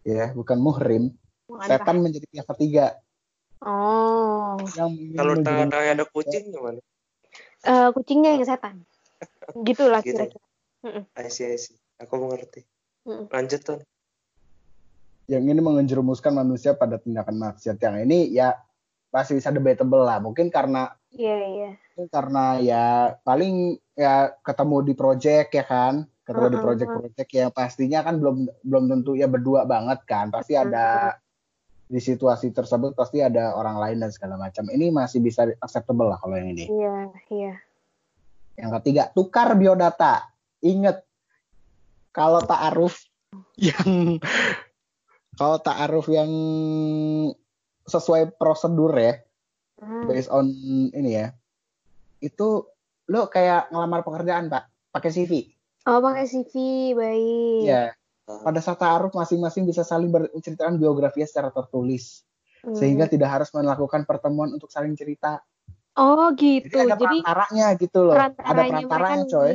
[0.02, 1.14] ya, bukan muhrim,
[1.46, 2.98] Bukan setan menjadi pihak ketiga
[3.62, 6.82] oh yang kalau tengah-tengah ada kucing gimana
[7.66, 8.82] Eh, kucingnya yang setan
[9.62, 10.18] gitulah Gitu.
[10.18, 10.42] kira-kira
[11.14, 11.78] I see, I see.
[12.02, 12.66] aku mengerti
[13.06, 13.30] Mm.
[13.30, 13.78] lanjut tuh
[15.26, 17.78] yang ini menjerumuskan manusia pada tindakan maksiat.
[17.82, 18.54] Yang ini ya
[19.10, 20.22] masih bisa debatable lah.
[20.22, 21.70] Mungkin karena iya iya.
[21.94, 22.84] mungkin karena ya
[23.26, 26.06] paling ya ketemu di project ya kan.
[26.26, 26.66] Ketemu di Mm-mm.
[26.66, 30.34] project-project ya pastinya kan belum belum tentu ya berdua banget kan.
[30.34, 31.14] Pasti ada
[31.86, 34.66] di situasi tersebut pasti ada orang lain dan segala macam.
[34.66, 36.66] Ini masih bisa acceptable lah kalau yang ini.
[36.66, 36.98] Iya
[37.30, 37.54] iya.
[38.58, 40.26] Yang ketiga tukar biodata.
[40.66, 41.06] Inget
[42.10, 43.06] kalau ta'aruf
[43.60, 44.18] yang
[45.36, 46.30] kalau ta'aruf yang
[47.86, 49.22] sesuai prosedur ya
[49.76, 50.08] Hmm.
[50.08, 50.48] based on
[50.96, 51.36] ini ya
[52.24, 52.64] itu
[53.12, 54.72] lo kayak ngelamar pekerjaan pak?
[54.88, 55.52] Pakai CV
[55.84, 56.52] oh pakai CV
[56.96, 57.60] baik.
[57.68, 57.92] Ya
[58.24, 62.24] pada saat ta'aruf masing-masing bisa saling berceritakan biografinya secara tertulis.
[62.64, 62.74] Hmm.
[62.74, 65.38] sehingga tidak harus melakukan pertemuan untuk saling cerita.
[65.94, 66.66] Oh gitu.
[66.66, 68.14] Jadi ada jadi perantaranya gitu loh.
[68.18, 69.52] Ada perantaranya perantaranya mereka coy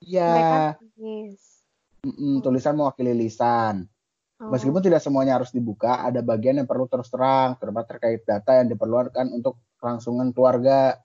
[0.00, 0.30] iya.
[0.32, 0.58] Mereka
[0.96, 1.42] nulis
[2.02, 3.90] Mm-mm, tulisan mewakili lisan.
[4.50, 8.72] Meskipun tidak semuanya harus dibuka, ada bagian yang perlu terus terang, terutama terkait data yang
[8.72, 10.98] diperlukan untuk kelangsungan keluarga.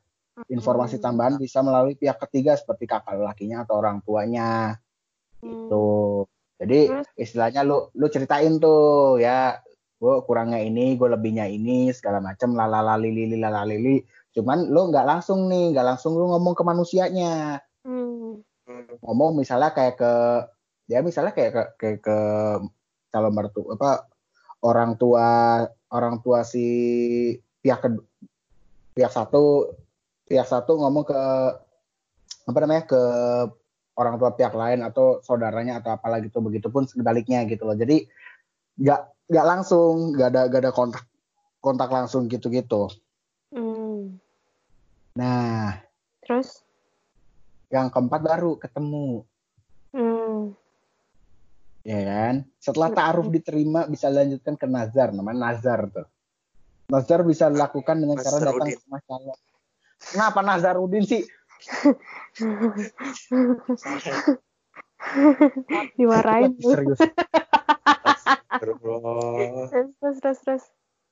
[0.50, 1.06] Informasi Hmm.
[1.10, 4.78] tambahan bisa melalui pihak ketiga seperti kakak lakinya atau orang tuanya.
[5.42, 5.70] Hmm.
[5.70, 6.30] Tuh.
[6.58, 9.62] Jadi istilahnya lu lu ceritain tuh ya,
[9.98, 14.02] gue kurangnya ini, gue lebihnya ini, segala macam lalalalili lalalili.
[14.34, 17.62] Cuman lu nggak langsung nih, nggak langsung lu ngomong ke manusianya.
[17.82, 18.42] Hmm.
[19.02, 20.14] Ngomong misalnya kayak ke
[20.88, 22.18] ya misalnya kayak ke kayak ke
[23.18, 23.92] calon mertua apa
[24.62, 26.68] orang tua orang tua si
[27.66, 28.06] pihak kedua
[28.94, 29.74] pihak satu
[30.30, 31.22] pihak satu ngomong ke
[32.48, 33.02] apa namanya ke
[33.98, 38.06] orang tua pihak lain atau saudaranya atau apalah gitu begitupun sebaliknya gitu loh jadi
[38.78, 39.02] nggak
[39.34, 41.04] nggak langsung nggak ada nggak ada kontak
[41.58, 42.86] kontak langsung gitu gitu
[43.48, 44.20] Hmm.
[45.16, 45.80] nah
[46.20, 46.68] terus
[47.72, 49.28] yang keempat baru ketemu.
[51.88, 52.36] Ya kan?
[52.60, 56.08] Setelah ta'aruf diterima bisa lanjutkan ke nazar namanya nazar tuh.
[56.92, 59.40] Nazar bisa dilakukan dengan cara datang ke rumah calon
[60.02, 61.24] kenapa Nazarudin sih?
[65.98, 66.58] Dimarahin.
[66.58, 67.00] Lagi serius
[68.58, 68.82] terus
[70.18, 70.66] terus terus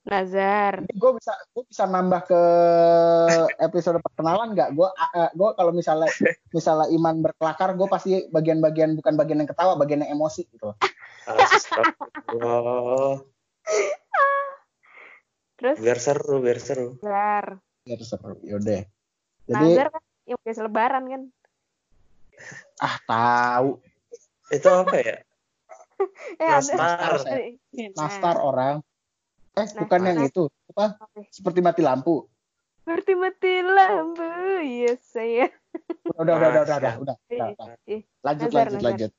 [0.06, 2.42] Nazar gue bisa gue bisa nambah ke
[3.58, 4.70] episode perkenalan nggak?
[4.78, 4.86] Gue
[5.34, 6.06] gue kalau misalnya
[6.54, 10.70] misalnya iman berkelakar gue pasti bagian-bagian bukan bagian yang ketawa bagian yang emosi gitu.
[11.26, 13.18] Astagfirullah.
[15.58, 15.76] terus?
[15.82, 16.94] Biar seru, biar seru.
[17.02, 18.14] Nazar ya terus
[18.46, 18.82] yaudah.
[19.50, 21.22] Jadi Nazar kan yang biasa lebaran kan?
[22.78, 23.82] Ah tahu
[24.54, 25.16] Itu apa ya?
[26.38, 27.26] eh Nastar.
[27.98, 28.85] nastar orang
[29.56, 30.10] eh bukan Nastar.
[30.12, 30.86] yang itu apa
[31.32, 32.28] seperti mati lampu
[32.86, 34.22] Berarti mati lampu,
[34.62, 35.50] yes saya.
[36.14, 37.66] udah udah udah udah udah udah, udah, udah.
[37.82, 38.86] Eh, lanjut Nazar, lanjut Nazar.
[38.86, 39.12] lanjut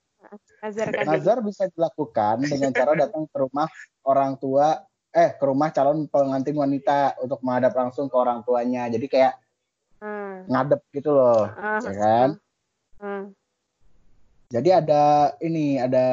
[0.63, 3.67] Nazar kan Nazar bisa dilakukan dengan cara datang ke rumah
[4.07, 8.87] orang tua eh ke rumah calon pengantin wanita untuk menghadap langsung ke orang tuanya.
[8.87, 9.35] Jadi kayak
[9.97, 10.45] Hmm.
[10.45, 12.29] ngadep gitu loh, Ah, ya kan?
[13.01, 13.23] hmm.
[14.47, 15.03] Jadi ada
[15.41, 16.05] ini ada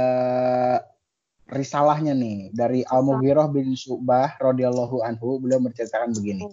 [1.54, 6.50] risalahnya nih dari Al-Mughirah bin Syu'bah radhiyallahu anhu beliau menceritakan begini.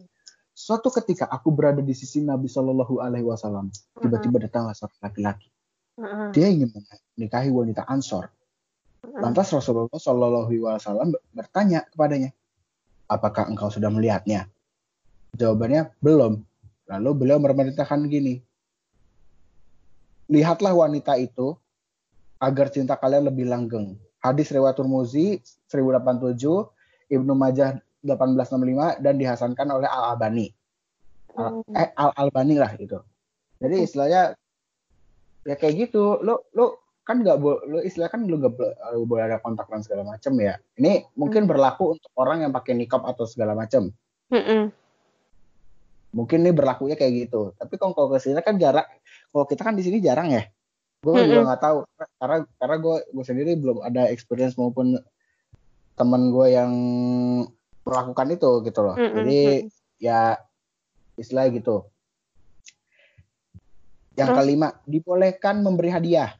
[0.53, 5.49] Suatu ketika aku berada di sisi Nabi Shallallahu alaihi wasallam, tiba-tiba datanglah seorang laki-laki.
[6.37, 6.69] Dia ingin
[7.17, 8.29] menikahi wanita Ansor.
[9.01, 12.29] Lantas Rasulullah Shallallahu alaihi wasallam bertanya kepadanya,
[13.09, 14.45] "Apakah engkau sudah melihatnya?"
[15.33, 16.45] Jawabannya, "Belum."
[16.85, 18.43] Lalu beliau memerintahkan gini,
[20.29, 21.57] "Lihatlah wanita itu
[22.37, 26.69] agar cinta kalian lebih langgeng." Hadis riwayat Turmuzi 1087,
[27.09, 30.53] Ibnu Majah 1865 dan dihasankan oleh Al Albani.
[31.33, 31.73] Al- Hmm.
[31.73, 33.01] eh Al Albani lah itu.
[33.57, 34.33] Jadi istilahnya
[35.41, 36.21] ya kayak gitu.
[36.21, 39.65] Lo lo kan nggak boleh lo istilah kan lo nggak bo- eh, boleh ada kontak
[39.69, 40.61] dan segala macam ya.
[40.77, 41.49] Ini mungkin Hmm.
[41.49, 43.89] berlaku untuk orang yang pakai nikab atau segala macam.
[44.29, 44.69] Hmm.
[46.11, 47.55] Mungkin ini berlakunya kayak gitu.
[47.55, 48.85] Tapi kalau kalau ke sini kan jarak.
[49.31, 50.43] Kalau kita kan di sini jarang ya.
[51.01, 51.47] Gue juga Mm-mm.
[51.49, 51.77] nggak tahu
[52.21, 55.01] karena karena gue gue sendiri belum ada experience maupun
[55.97, 56.71] teman gue yang
[57.81, 58.95] melakukan itu gitu loh.
[59.01, 59.17] Mm-mm.
[59.17, 59.39] Jadi
[59.97, 60.37] ya
[61.17, 61.89] istilahnya gitu.
[64.13, 64.39] Yang Terus?
[64.43, 66.37] kelima, dibolehkan memberi hadiah.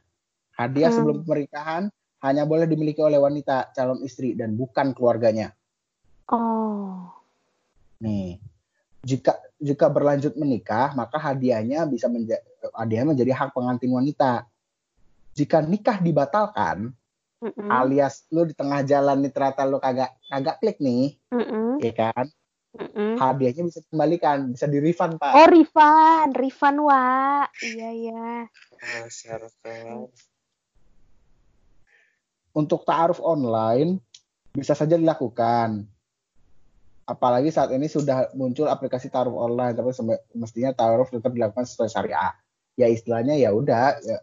[0.54, 0.96] Hadiah Hmm.
[1.02, 1.90] sebelum pernikahan
[2.22, 5.50] hanya boleh dimiliki oleh wanita calon istri dan bukan keluarganya.
[6.30, 7.10] Oh.
[7.98, 8.38] Nih,
[9.02, 14.46] jika jika berlanjut menikah, maka hadiahnya bisa menjadi hadiah menjadi hak pengantin wanita.
[15.32, 16.92] Jika nikah dibatalkan,
[17.42, 17.68] Mm-mm.
[17.68, 21.80] alias lu di tengah jalan nih ternyata lu kagak kagak klik nih, Mm-mm.
[21.80, 22.26] ya kan?
[22.72, 23.20] Mm-mm.
[23.20, 25.36] Hadiahnya bisa dikembalikan, bisa di refund pak.
[25.36, 27.44] Oh, Rifan, Rifan wa.
[27.60, 28.28] Iya, iya.
[28.80, 30.08] Masyarakat.
[32.52, 33.96] untuk ta'aruf online
[34.52, 35.88] bisa saja dilakukan.
[37.08, 39.90] Apalagi saat ini sudah muncul aplikasi ta'aruf online, tapi
[40.36, 42.32] mestinya ta'aruf tetap dilakukan sesuai syariah.
[42.76, 44.00] Ya istilahnya ya udah.
[44.00, 44.20] Ya.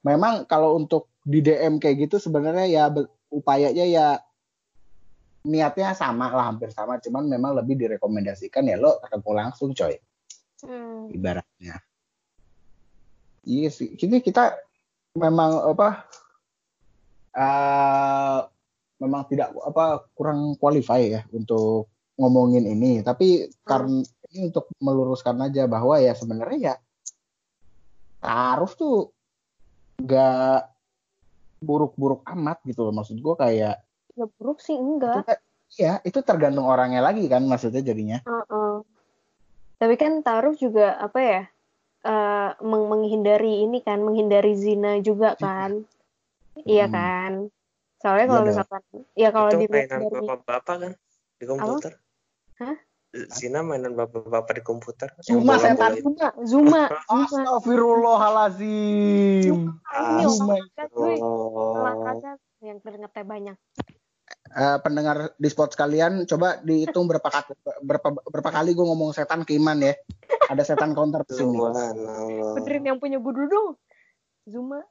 [0.00, 2.84] Memang kalau untuk di DM kayak gitu sebenarnya ya
[3.28, 4.06] upayanya ya
[5.44, 9.96] niatnya sama lah hampir sama, cuman memang lebih direkomendasikan ya lo ketemu langsung coy.
[10.60, 11.08] Hmm.
[11.08, 11.80] ibaratnya.
[13.48, 14.60] Iya sih, ini kita
[15.16, 16.04] memang apa
[17.32, 18.40] eh
[19.00, 21.88] memang tidak apa kurang qualify ya untuk
[22.20, 24.04] ngomongin ini, tapi karena
[24.36, 26.74] ini untuk meluruskan aja bahwa ya sebenarnya ya
[28.20, 29.16] taruh tuh
[30.04, 30.70] gak
[31.60, 33.84] buruk-buruk amat gitu loh maksud gua kayak
[34.18, 35.22] Ya buruk sih itu enggak.
[35.22, 35.42] kan-
[35.78, 38.74] ya itu tergantung orangnya lagi kan maksudnya jadinya Heeh.
[39.80, 41.42] Tapi kan taruh juga apa ya?
[42.00, 45.84] eh, meng- menghindari ini kan, menghindari zina juga kan.
[46.64, 46.96] Iya Hmm.
[46.96, 47.32] kan?
[48.00, 48.48] Soalnya Iya kalau dong.
[48.48, 48.82] misalkan
[49.12, 50.92] ya kalau itu dari bapak-bapak kan
[51.36, 51.92] di komputer.
[52.56, 52.76] Hah?
[53.10, 55.10] Zina mainan bapak-bapak di komputer.
[55.18, 55.98] Zuma, setan.
[55.98, 56.86] Zuma, Zuma, Zuma.
[57.10, 60.54] Astagfirullahalazim Ini Zuma.
[60.94, 61.74] Oh.
[61.74, 63.58] olahraga yang keringetnya banyak.
[64.50, 69.42] Eh, pendengar di spot sekalian coba dihitung berapa kali berapa, berapa kali gue ngomong setan
[69.46, 69.94] ke Iman ya
[70.46, 71.58] ada setan counter di sini.
[72.58, 73.74] Benerin yang punya guru dong.
[74.46, 74.86] Zuma.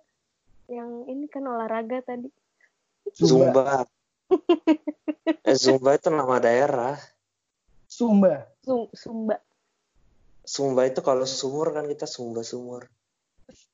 [0.67, 2.27] Yang ini kan olahraga tadi.
[3.15, 3.88] Zumba.
[5.47, 6.99] eh, Zumba itu nama daerah.
[8.00, 9.36] Sumba Sum- Sumba.
[10.48, 12.88] Sumba itu kalau sumur kan kita sumba sumur.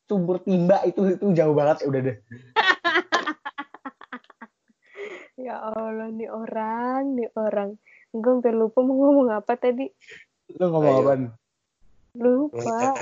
[0.09, 2.17] sumber timba itu itu jauh banget udah deh
[5.45, 7.77] Ya Allah, nih orang, nih orang.
[8.15, 9.91] Gue hampir lupa mau ngomong apa tadi.
[10.57, 11.21] lu ngomong apaan
[12.15, 12.95] Lupa.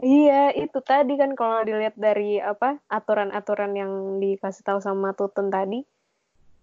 [0.00, 3.92] Iya, itu tadi kan kalau dilihat dari apa aturan-aturan yang
[4.22, 5.82] dikasih tahu sama Tutun tadi,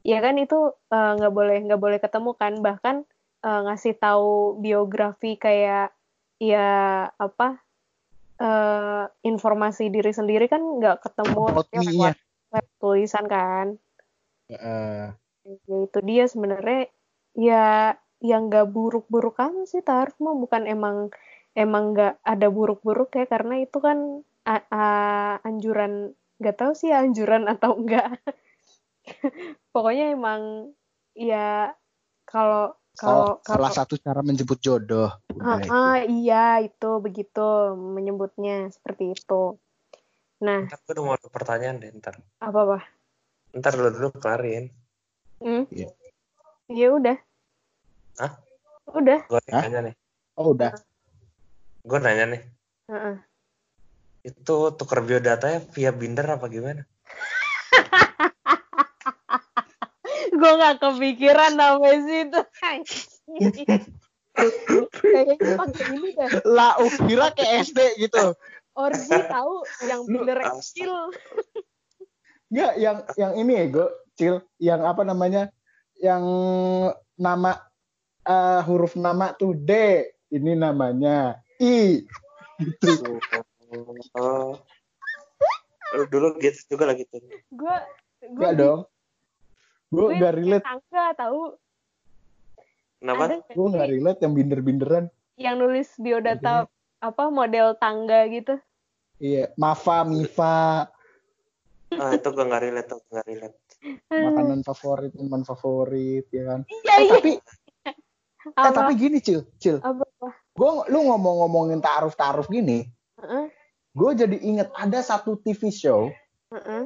[0.08, 2.96] ya kan itu eh, nggak boleh nggak boleh ketemu kan, bahkan
[3.44, 5.92] eh, ngasih tahu biografi kayak
[6.40, 6.70] ya
[7.20, 7.60] apa
[8.40, 11.44] eh, informasi diri sendiri kan nggak ketemu
[11.76, 12.16] ya, lewat,
[12.56, 13.68] lewat tulisan kan.
[14.48, 15.12] Eh,
[15.68, 16.92] Ya itu dia sebenarnya
[17.32, 20.98] ya yang nggak buruk-buruk kan sih taruh mah bukan emang
[21.56, 27.48] emang nggak ada buruk-buruk ya karena itu kan a- a- anjuran nggak tahu sih anjuran
[27.48, 28.20] atau enggak
[29.74, 30.72] pokoknya emang
[31.16, 31.72] ya
[32.28, 35.70] kalau kalau salah, satu cara menjemput jodoh Ah, itu.
[35.70, 37.46] ah, iya itu begitu
[37.78, 39.56] menyebutnya seperti itu
[40.42, 42.18] nah Ntar gue udah mau ada pertanyaan deh ntar.
[42.42, 42.80] apa apa
[43.58, 44.70] Ntar dulu dulu kelarin.
[45.42, 45.64] hmm?
[45.74, 45.90] Iya.
[46.70, 47.18] ya udah
[48.22, 48.34] Hah?
[48.94, 49.96] udah Gue nanya nih.
[50.38, 50.74] oh udah
[51.88, 52.42] Gue nanya nih.
[52.92, 53.16] Heeh.
[54.28, 56.84] Itu tuker biodatanya via binder apa gimana?
[60.38, 62.42] gue nggak kepikiran namanya sih itu
[65.02, 66.78] kayaknya pakai ini deh Lah,
[67.10, 68.38] kira kayak SD gitu.
[68.78, 71.10] orgi tahu yang bener kecil
[72.48, 75.52] Enggak, yang yang ini ya, Go, Cil, yang apa namanya?
[76.00, 76.24] Yang
[77.20, 77.60] nama
[78.24, 79.72] eh, huruf nama tuh D,
[80.32, 82.08] ini namanya I.
[82.56, 83.20] Gitu.
[84.16, 84.56] Oh.
[85.92, 87.20] Lu dulu gitu juga lah gitu.
[87.52, 87.76] gue
[88.32, 88.88] gue dong.
[89.88, 91.56] Gue nggak relate, tangga tahu
[92.98, 93.40] Kenapa?
[93.40, 95.06] gue nggak sih relate yang binder-binderan.
[95.38, 96.66] yang nulis biodata
[96.98, 98.58] apa model tangga gitu
[99.18, 100.90] Iya, Mafa, Mifa,
[101.98, 103.58] Ah, itu gue nggak relate tuh, nggak relate.
[104.14, 106.60] makanan favorit, minuman favorit, ya kan.
[106.70, 107.32] iya Eh, iya tapi,
[107.90, 107.96] eh,
[108.54, 109.78] apa tapi gini, Cil, Cil.
[109.82, 112.86] apa apa Gue, lu ngomong-ngomongin taaruf-taaruf gini,
[113.18, 113.46] Heeh,
[113.94, 116.10] gue jadi inget ada satu TV show
[116.54, 116.86] heeh.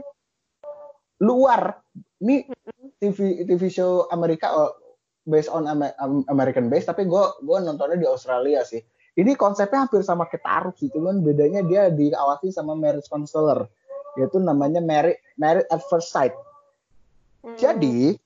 [1.20, 1.84] luar
[2.20, 2.48] ini
[3.02, 4.78] TV TV show Amerika oh,
[5.26, 8.78] based on Ame- Am- American base tapi gue gue nontonnya di Australia sih.
[9.18, 13.66] Ini konsepnya hampir sama kayak taruh sih cuman bedanya dia diawasi sama marriage counselor.
[14.16, 16.38] Yaitu namanya married married at first sight.
[17.42, 17.58] Hmm.
[17.58, 18.22] jadi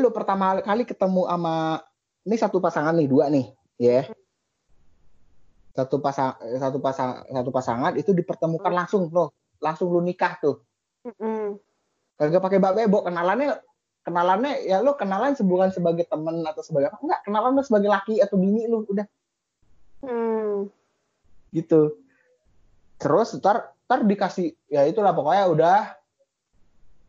[0.00, 1.84] lu pertama kali ketemu sama
[2.24, 4.08] ini satu pasangan nih dua nih ya.
[5.76, 9.28] Satu pasang satu pasang satu pasangan itu dipertemukan langsung tuh
[9.60, 10.64] langsung lu nikah tuh.
[11.04, 11.60] Mm-mm.
[12.16, 13.04] Kagak pakai bak bebo.
[13.04, 13.60] Kenalannya
[14.06, 16.98] kenalannya ya lu kenalan bukan sebagai temen atau sebagai apa?
[17.02, 19.06] Enggak kenalan lu sebagai laki atau bini lu udah.
[20.04, 20.68] Hmm.
[21.54, 21.96] gitu.
[23.00, 25.78] Terus ntar ntar dikasih ya itulah pokoknya udah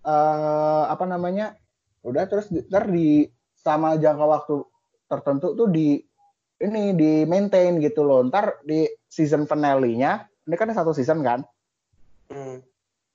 [0.08, 1.60] eh apa namanya
[2.08, 3.28] udah terus ntar di
[3.60, 4.56] sama jangka waktu
[5.12, 6.00] tertentu tuh di
[6.64, 8.24] ini di maintain gitu loh.
[8.26, 11.44] Ntar di season finale-nya ini kan satu season kan?
[12.32, 12.64] Hmm.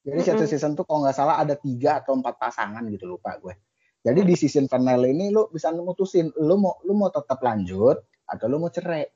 [0.02, 3.54] Jadi satu season tuh kalau nggak salah ada tiga atau empat pasangan gitu lupa gue.
[4.02, 8.46] Jadi di season finale ini lu bisa mutusin lu mau lu mau tetap lanjut atau
[8.50, 9.06] lu mau cerai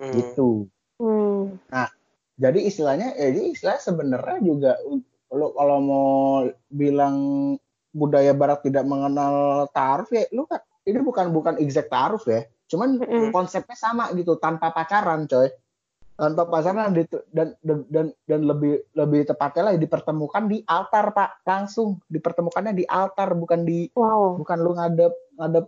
[0.00, 0.16] Hmm.
[0.16, 0.50] gitu.
[0.96, 1.60] Hmm.
[2.40, 4.72] Jadi istilahnya ya jadi istilah sebenarnya juga
[5.30, 6.10] lu kalau mau
[6.72, 7.16] bilang
[7.92, 12.48] budaya barat tidak mengenal taaruf ya lu kan ini bukan bukan exact taaruf ya.
[12.64, 13.28] Cuman Mm-mm.
[13.28, 15.52] konsepnya sama gitu tanpa pacaran coy
[16.20, 16.44] tanpa
[16.92, 22.76] di- dan dan dan, dan lebih lebih tepatnya lah dipertemukan di altar pak langsung dipertemukannya
[22.76, 24.36] di altar bukan di Wow.
[24.36, 25.66] bukan lu ngadep ngadep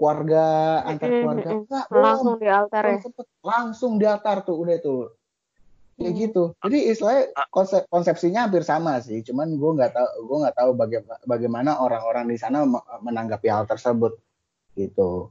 [0.00, 0.44] keluarga
[0.88, 1.48] antar keluarga.
[1.52, 2.40] Enggak, Langsung belum.
[2.40, 2.98] di altar ya.
[3.44, 5.12] Langsung di altar tuh udah tuh
[6.00, 6.20] kayak Hmm.
[6.24, 10.70] gitu jadi istilahnya konsep konsepsinya hampir sama sih cuman gue nggak tahu gue nggak tahu
[10.72, 14.16] bagaimana bagaimana orang-orang di sana me- menanggapi hal tersebut
[14.72, 15.28] gitu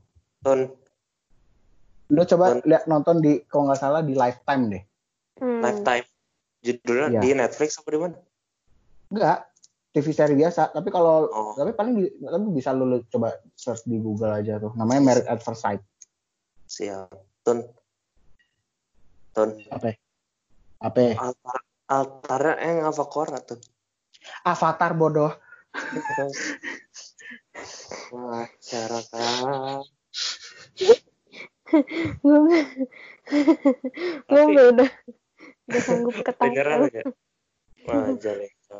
[2.09, 4.83] lu coba Dan- lihat nonton di kalau nggak salah di lifetime deh
[5.39, 5.61] Hmm.
[5.61, 6.05] Lifetime.
[6.59, 7.19] Judulnya Iya.
[7.21, 8.15] di Netflix apa di mana?
[9.07, 9.37] enggak
[9.89, 11.51] TV seri biasa tapi kalau Oh.
[11.53, 15.39] tapi paling tapi bisa lu, lu coba search di Google aja tuh namanya Married at
[15.39, 15.79] First Sight
[16.65, 17.09] Siap.
[17.41, 17.65] Ton.
[19.31, 19.49] Ton.
[19.69, 19.93] apa
[20.77, 23.57] apa Altar, altarnya yang apa Korra tuh?
[24.43, 25.31] Avatar bodoh
[28.09, 29.83] Masyarakat.
[32.25, 32.59] gue
[34.25, 34.41] gue
[34.73, 34.89] udah
[35.69, 37.01] udah sanggup ketawa aja.
[37.85, 38.79] Majalengka.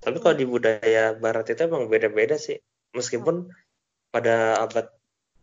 [0.00, 2.58] Tapi kalau di budaya barat itu emang beda-beda sih.
[2.96, 3.52] Meskipun
[4.10, 4.90] pada abad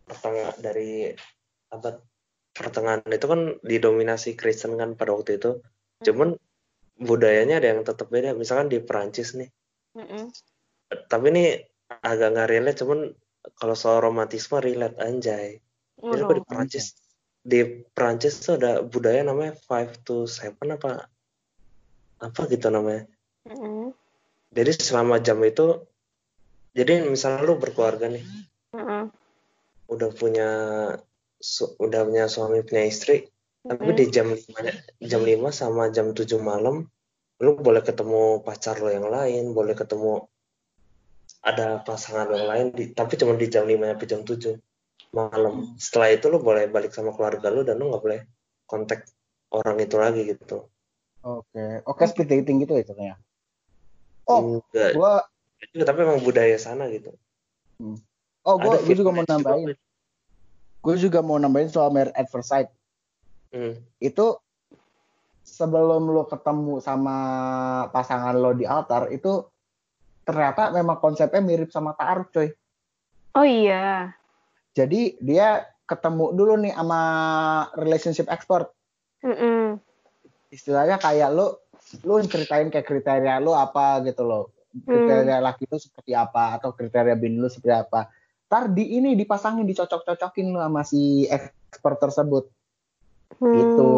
[0.08, 1.14] pertengahan dari
[1.72, 2.02] abad
[2.52, 5.62] pertengahan itu kan didominasi Kristen kan pada waktu itu.
[6.04, 6.36] Cuman
[6.98, 8.34] budayanya ada yang tetap beda.
[8.34, 9.50] Misalkan di Perancis nih.
[9.94, 10.34] Mm-mm.
[10.90, 11.46] Tapi ini
[12.02, 12.80] agak nggak relate.
[12.82, 13.14] Cuman
[13.56, 15.62] kalau soal romantisme relate anjay.
[15.98, 16.48] Jadi kalau di Waduh.
[16.48, 16.86] Perancis
[17.48, 17.60] di
[17.96, 21.08] Perancis tuh ada budaya namanya five to seven apa
[22.20, 23.08] apa gitu namanya.
[23.48, 23.96] Mm-mm.
[24.52, 25.86] Jadi selama jam itu,
[26.76, 28.26] jadi misalnya lu berkeluarga nih,
[28.76, 29.08] Mm-mm.
[29.88, 30.50] udah punya
[31.40, 33.32] su- udah punya suami punya istri,
[33.64, 34.00] tapi Mm-mm.
[34.00, 34.60] di jam 5,
[35.00, 36.84] jam 5 sama jam 7 malam,
[37.40, 40.28] lu boleh ketemu pacar lo yang lain, boleh ketemu
[41.46, 44.58] ada pasangan lo yang lain, di, tapi cuma di jam 5 sampai jam 7
[45.14, 45.76] malam.
[45.80, 48.22] Setelah itu lu boleh balik sama keluarga lu dan lu nggak boleh
[48.68, 49.08] kontak
[49.54, 50.68] orang itu lagi gitu.
[51.24, 51.66] oke.
[51.88, 53.16] Oke speed dating gitu ya ceritanya
[54.28, 55.24] oh Enggak, gua
[55.64, 57.16] itu tapi emang budaya sana gitu.
[58.44, 59.72] oh gua, gua juga mau nambahin.
[60.78, 62.70] Gue juga mau nambahin soal Married at First Sight
[63.48, 63.80] Hmm.
[64.04, 64.36] itu
[65.48, 67.18] sebelum lo ketemu sama
[67.96, 69.40] pasangan lo di altar itu
[70.28, 72.52] ternyata memang konsepnya mirip sama taaruf coy.
[73.40, 74.12] Oh iya
[74.78, 77.02] jadi dia ketemu dulu nih sama
[77.74, 78.70] relationship expert.
[79.26, 79.82] Mm-mm.
[80.54, 81.50] istilahnya kayak lu
[82.06, 84.54] lu ceritain kayak kriteria lu apa gitu loh.
[84.86, 88.08] Kriteria laki lu seperti apa atau kriteria bini lu seperti apa.
[88.48, 92.46] Ntar di ini dipasangin dicocok-cocokin lu sama si expert tersebut.
[93.38, 93.54] Hmm.
[93.60, 93.92] itu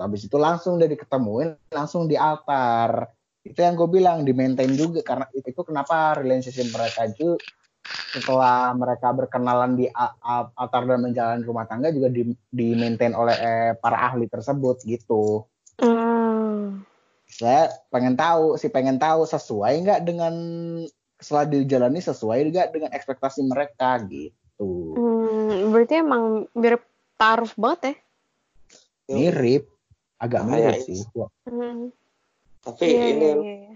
[0.00, 3.12] habis itu langsung udah diketemuin langsung di altar.
[3.44, 7.36] Itu yang gue bilang di maintain juga karena itu, itu kenapa relationship mereka itu
[8.16, 9.86] setelah mereka berkenalan di
[10.56, 15.44] altar dan menjalani rumah tangga juga di, di maintain oleh eh, para ahli tersebut gitu
[15.76, 16.88] Hmm.
[17.28, 20.32] saya pengen tahu sih pengen tahu sesuai nggak dengan
[21.20, 26.80] setelah dijalani sesuai nggak dengan ekspektasi mereka gitu Hmm, berarti emang mirip
[27.20, 27.94] taruh banget ya?
[29.12, 29.64] mirip
[30.16, 31.00] agak mirip Kayaknya sih
[31.44, 31.92] Hmm.
[32.64, 33.74] Tapi Iya, ini iya, iya.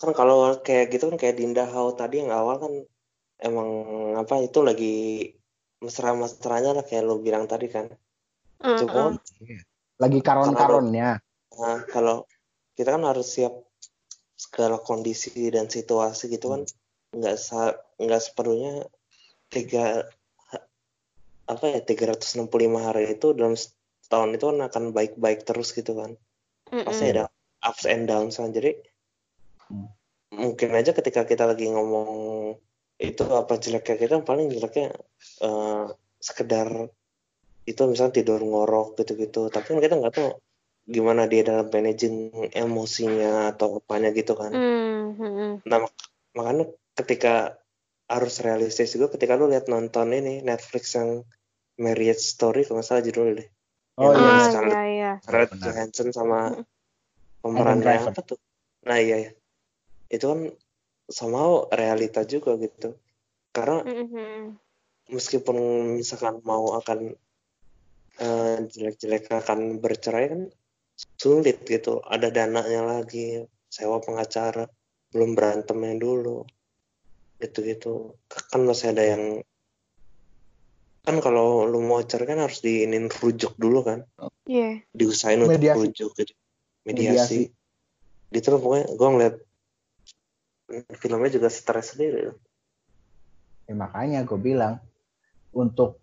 [0.00, 2.72] kan kalau kayak gitu kan kayak Dinda Hau tadi yang awal kan
[3.44, 3.68] emang
[4.16, 4.96] apa itu lagi
[5.84, 7.92] mesra-mesranya lah kayak lo bilang tadi kan.
[8.64, 9.20] Hmm, Cuma
[9.98, 11.22] lagi karon-karonnya
[11.54, 12.26] nah, kalau
[12.74, 13.54] kita kan harus siap
[14.34, 16.62] segala kondisi dan situasi gitu kan
[17.14, 18.90] nggak sa nggak sepenuhnya
[19.46, 20.10] tiga
[21.46, 26.18] apa ya 365 hari itu dalam setahun itu kan akan baik-baik terus gitu kan
[26.74, 27.12] hmm, pasti hmm.
[27.14, 27.24] ada
[27.62, 28.74] ups and downs kan jadi
[29.64, 29.88] Hmm.
[30.28, 32.52] mungkin aja ketika kita lagi ngomong
[33.04, 34.88] itu apa jeleknya kita paling jeleknya
[35.42, 35.84] eh,
[36.18, 36.68] sekedar
[37.64, 40.30] itu misalnya tidur ngorok gitu-gitu tapi kan kita nggak tahu
[40.84, 42.16] gimana dia dalam managing
[42.52, 47.56] emosinya atau apanya gitu kan Hmm, hmm, nah mak- makanya ketika
[48.04, 51.24] harus realistis juga ketika lu lihat nonton ini Netflix yang
[51.80, 53.48] Marriage Story kalau nggak salah judulnya deh
[53.96, 55.12] oh Yang iya Scarlett- iya, iya.
[55.24, 55.64] Scarlett Benar.
[55.72, 56.64] Johansson sama Mm.
[57.44, 58.40] pemerannya apa tuh?
[58.88, 59.30] Nah iya ya.
[60.08, 60.40] Itu kan
[61.08, 62.96] somehow realita juga gitu.
[63.54, 64.42] Karena Hmm, hmm.
[65.14, 65.56] meskipun
[66.00, 67.14] misalkan mau akan
[68.14, 70.42] eh, jelek-jelek akan bercerai kan
[71.18, 71.98] sulit gitu.
[72.06, 74.70] Ada dananya lagi, sewa pengacara,
[75.10, 76.46] belum berantemnya dulu.
[77.42, 78.14] Gitu-gitu.
[78.30, 79.42] Kan masih ada yang
[81.04, 84.08] kan kalau lu mau cerai kan harus diinin rujuk dulu kan
[84.48, 84.80] Iya.
[84.96, 86.32] diusahain untuk rujuk gitu.
[86.88, 87.52] Mediasi.
[87.52, 88.32] mediasi.
[88.32, 89.34] Gitu loh pokoknya gue ngeliat
[90.98, 92.34] filmnya juga stres sendiri.
[93.64, 94.82] Ya, makanya gue bilang
[95.54, 96.02] untuk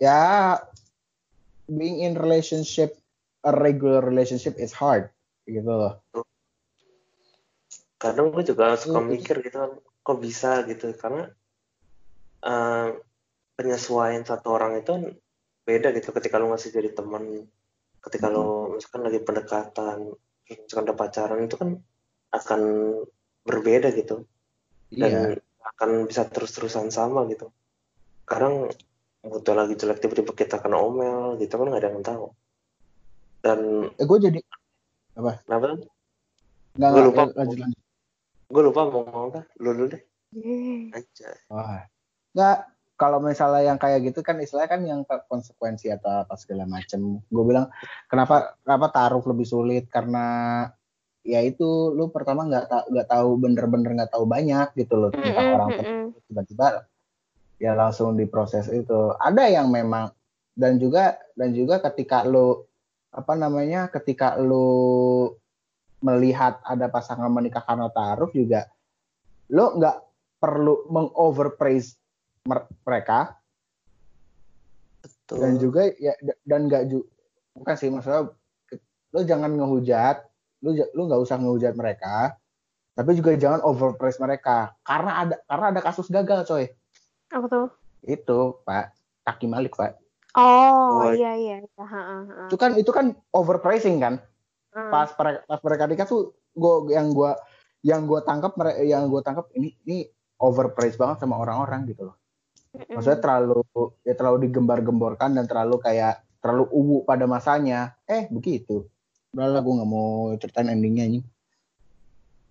[0.00, 0.56] ya
[1.68, 2.96] being in relationship
[3.44, 5.12] a regular relationship is hard
[5.44, 6.00] gitu loh.
[8.00, 9.12] Kadang gue juga suka Hmm.
[9.12, 11.28] mikir gitu kan, kok bisa gitu karena
[12.44, 12.88] eh,
[13.56, 15.04] penyesuaian satu orang itu kan
[15.64, 17.48] beda gitu ketika lu masih jadi teman,
[18.04, 20.12] ketika lu misalkan lagi pendekatan,
[20.44, 21.80] misalkan udah pacaran itu kan
[22.36, 22.60] akan
[23.44, 24.24] berbeda gitu.
[24.90, 25.38] Dan
[25.74, 27.52] akan bisa terus-terusan sama gitu.
[28.24, 28.72] Kadang
[29.24, 32.26] butuh lagi jelek tiba-tiba kita kena omel gitu kan nggak ada yang tahu.
[33.40, 33.60] Dan
[33.96, 34.40] Eh, gue jadi
[35.16, 35.78] kenapa kan?
[36.74, 37.22] nggak nggak, lupa.
[37.32, 37.80] lanjut lanjut.
[38.50, 39.40] Gue lupa mau ngomong apa?
[39.60, 40.02] Lu dulu deh.
[40.92, 41.30] Aja.
[41.48, 41.84] Wah.
[42.34, 42.58] Nggak,
[42.94, 47.20] kalau misalnya yang kayak gitu kan istilahnya kan yang konsekuensi atau apa segala macem.
[47.26, 47.70] Gue bilang
[48.06, 50.24] kenapa kenapa taruh lebih sulit karena
[51.24, 55.32] ya itu lu pertama nggak ta- nggak tahu bener-bener nggak tahu banyak gitu loh tentang
[55.32, 55.80] Mm-mm, orang mm-mm.
[55.80, 56.66] tersebut tiba-tiba
[57.56, 60.12] ya langsung diproses itu ada yang memang
[60.52, 62.68] dan juga dan juga ketika lu
[63.08, 65.32] apa namanya ketika lu
[66.04, 68.68] melihat ada pasangan menikah karena taruh juga
[69.48, 69.96] lu nggak
[70.36, 71.96] perlu mengoverpraise
[72.44, 73.40] mer- mereka
[75.00, 75.40] Betul.
[75.40, 76.12] dan juga ya
[76.44, 76.92] dan nggak
[77.56, 78.28] bukan sih maksudnya
[79.16, 80.33] lu jangan ngehujat
[80.64, 82.40] lu lu nggak usah ngehujat mereka
[82.94, 84.70] tapi juga jangan overpraise mereka.
[84.86, 86.64] Karena ada karena ada kasus gagal coy.
[87.34, 87.66] Apa tuh?
[88.04, 88.92] itu pak.
[89.24, 89.96] Kaki malik pak.
[90.36, 91.56] Oh, Oh, iya iya.
[91.80, 92.42] Ha, ha, ha.
[92.46, 94.22] itu kan itu kan overpraising kan?
[94.74, 94.90] Ah.
[94.90, 97.38] pas mereka pas mereka nikah tuh gua yang gua
[97.86, 100.02] yang gua tangkap yang gua tangkap ini ini
[100.42, 102.16] overpraise banget sama orang-orang gitu loh.
[102.74, 103.62] Maksudnya terlalu
[104.02, 107.94] ya terlalu digembar-gemborkan dan terlalu kayak terlalu uwu pada masanya.
[108.04, 108.90] Eh begitu
[109.34, 111.20] udah lah gue nggak mau ceritain endingnya ini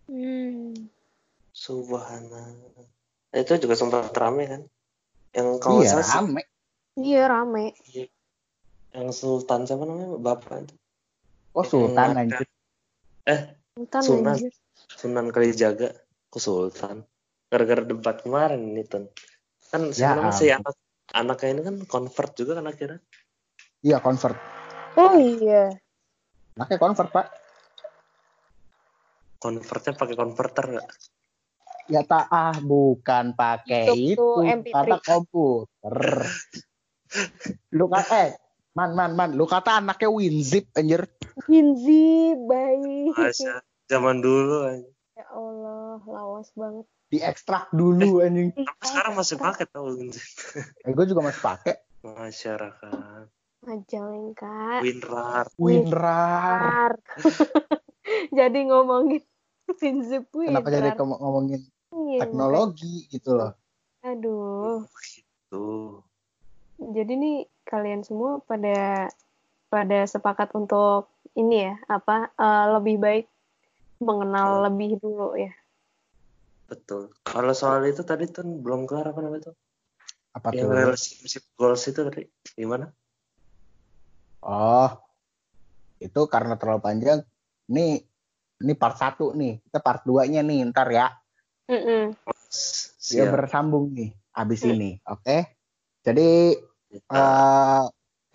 [0.03, 0.75] Hmm.
[1.55, 2.83] Subhanallah.
[3.31, 4.61] Itu juga sempat rame kan?
[5.31, 6.41] Yang kalau iya sih, rame
[6.99, 7.65] Iya rame.
[8.91, 10.19] yang Sultan siapa namanya?
[10.19, 10.75] Bapak itu.
[11.55, 12.47] oh sultan Yang anjir
[13.73, 14.35] Sultan Sunan.
[14.35, 14.51] anjir.
[14.91, 15.89] Sunan Kalijaga
[16.29, 17.07] ke Sultan.
[17.47, 19.07] Gara-gara debat kemarin ini Tun.
[19.71, 20.75] Kan Ya siapa namanya si anak
[21.15, 22.99] anaknya ini kan convert juga kan akhirnya.
[23.79, 24.35] iya convert
[24.93, 25.73] Oh iya.
[26.55, 27.27] Anaknya convert pak
[29.35, 30.87] Convertnya pakai converter nggak?
[31.83, 34.71] ya tak ah bukan pakai Itu itu MP3.
[34.71, 35.97] kata komputer
[37.69, 38.31] lu kata eh
[38.71, 41.03] man man man lu kata anaknya winzip anjir
[41.43, 43.17] Ginzi, baik.
[43.17, 43.57] Masya,
[43.89, 44.85] zaman dulu aja.
[45.11, 46.85] Ya Allah, lawas banget.
[47.09, 48.53] Diekstrak dulu anjing.
[48.53, 50.21] Tapi sekarang masih pakai tau Ginzin.
[50.85, 51.81] Eh, gue juga masih pakai.
[51.99, 53.25] Masyarakat.
[53.63, 54.83] Majalengka.
[54.83, 55.45] Winrar.
[55.55, 56.59] Winrar.
[56.59, 56.93] Winrar.
[58.37, 59.23] jadi ngomongin
[59.79, 60.59] Ginzi Winrar.
[60.59, 61.61] Kenapa jadi ngom- ngomongin
[61.93, 63.53] Iya, teknologi gitu loh?
[64.03, 64.83] Aduh.
[65.47, 66.01] Tuh.
[66.81, 69.07] Jadi nih kalian semua pada
[69.71, 71.07] pada sepakat untuk
[71.37, 73.25] ini ya apa eh, lebih baik
[74.03, 75.53] mengenal lebih dulu ya.
[76.67, 77.13] Betul.
[77.23, 79.55] Kalau soal itu tadi tuh belum kelar apa namanya tuh?
[80.33, 80.73] Apa Yang tuh?
[80.73, 82.25] relationship goals itu tadi
[82.57, 82.89] gimana?
[84.43, 84.91] Oh,
[86.03, 87.19] itu karena terlalu panjang.
[87.71, 88.03] Ini
[88.63, 89.63] ini part satu nih.
[89.63, 91.07] Kita part 2-nya nih ntar ya.
[91.67, 93.31] Dia Siap.
[93.31, 94.99] bersambung nih abis ini.
[95.07, 95.57] Oke.
[96.03, 96.59] Jadi
[96.93, 97.83] eh,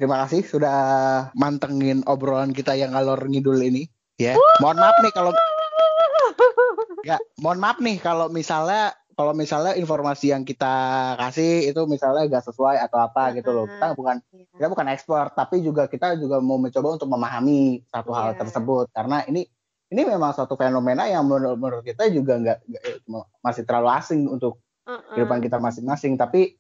[0.01, 0.79] terima kasih sudah
[1.37, 3.87] mantengin obrolan kita yang ngalor ngidul ini.
[4.19, 5.31] Ya, mohon maaf nih kalau
[7.09, 10.71] ya, mohon maaf nih kalau misalnya kalau misalnya informasi yang kita
[11.19, 13.67] kasih itu misalnya gak sesuai atau apa gitu loh.
[13.67, 14.23] Kita bukan
[14.55, 18.47] kita bukan expert tapi juga kita juga mau mencoba untuk memahami satu hal Iya.
[18.47, 19.43] tersebut karena ini
[19.91, 24.63] ini memang suatu fenomena yang menurut, menurut kita juga nggak nggak- masih terlalu asing untuk
[24.87, 25.03] Uh-uh.
[25.19, 26.55] kehidupan kita masing-masing tapi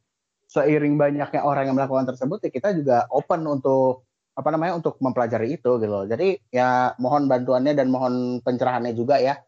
[0.50, 4.02] seiring banyaknya orang yang melakukan tersebut ya kita juga open untuk
[4.34, 9.22] apa namanya untuk mempelajari itu gitu loh jadi ya mohon bantuannya dan mohon pencerahannya juga
[9.22, 9.38] ya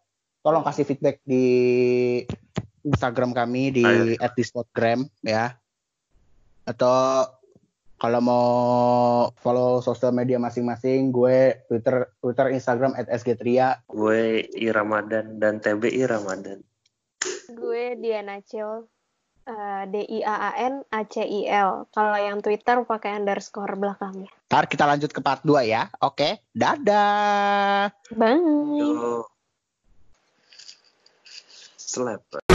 [0.40, 1.44] tolong kasih feedback di
[2.84, 4.16] Instagram kami di Ayo.
[4.36, 5.54] @dispodgram ya
[6.68, 7.26] atau
[8.00, 8.48] kalau mau
[9.44, 16.64] follow sosial media masing-masing gue Twitter Twitter Instagram @sgtria Gue I Ramadan dan TBI Ramadan.
[17.52, 18.88] Gue Diana Cil.
[19.50, 21.90] eh, D I A A N A C I L.
[21.90, 24.30] Kalau yang Twitter pakai underscore belakangnya.
[24.46, 25.90] Ntar kita lanjut ke part 2 ya.
[26.00, 27.90] Oke, dadah.
[28.14, 28.38] Bye.
[28.78, 29.26] Yo.
[31.74, 32.49] Slap.